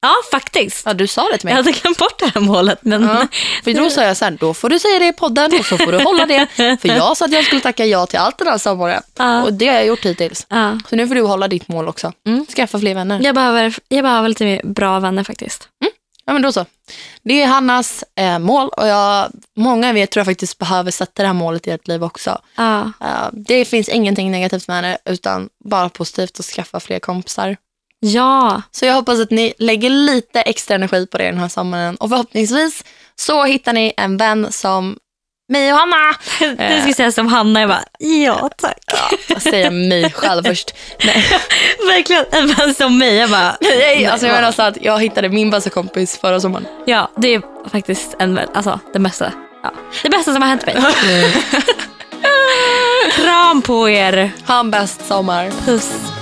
[0.00, 0.86] Ja, faktiskt.
[0.86, 1.52] Ja, du sa det till mig.
[1.52, 2.78] Jag hade glömt bort det här målet.
[2.82, 3.02] Men...
[3.02, 3.26] Ja,
[3.64, 5.78] för då sa jag så här, då får du säga det i podden och så
[5.78, 6.46] får du hålla det.
[6.56, 9.02] För jag sa att jag skulle tacka ja till allt den här sommaren.
[9.18, 9.42] Ja.
[9.42, 10.46] Och det har jag gjort hittills.
[10.48, 10.78] Ja.
[10.90, 12.12] Så nu får du hålla ditt mål också.
[12.26, 12.46] Mm.
[12.46, 13.20] Skaffa fler vänner.
[13.22, 15.68] Jag, behöver, jag behöver lite mer bra vänner faktiskt.
[16.26, 16.66] Ja men då så.
[17.22, 21.22] Det är Hannas eh, mål och jag, många av er tror jag faktiskt behöver sätta
[21.22, 22.38] det här målet i ert liv också.
[22.56, 22.80] Ja.
[23.00, 27.56] Eh, det finns ingenting negativt med det utan bara positivt att skaffa fler kompisar.
[28.04, 28.62] Ja.
[28.70, 32.08] Så jag hoppas att ni lägger lite extra energi på det den här sommaren och
[32.08, 32.84] förhoppningsvis
[33.16, 34.96] så hittar ni en vän som
[35.48, 36.14] mig och Hanna.
[36.74, 37.60] Du ska säga som Hanna.
[37.60, 38.78] Jag bara, ja tack.
[39.28, 40.74] Jag säger mig själv först.
[41.04, 41.26] Nej,
[41.86, 43.14] Verkligen en vän som mig.
[43.16, 46.66] Jag bara, Nej alltså jag menar så att jag hittade min bästa kompis förra sommaren.
[46.86, 49.32] Ja, det är faktiskt en, alltså, det bästa.
[49.62, 49.72] Ja.
[50.02, 50.76] Det bästa som har hänt mig.
[53.12, 54.32] Kram på er.
[54.46, 55.52] Ha en bäst sommar.
[55.64, 56.13] Puss.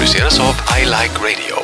[0.00, 1.59] Produceras av I Like Radio.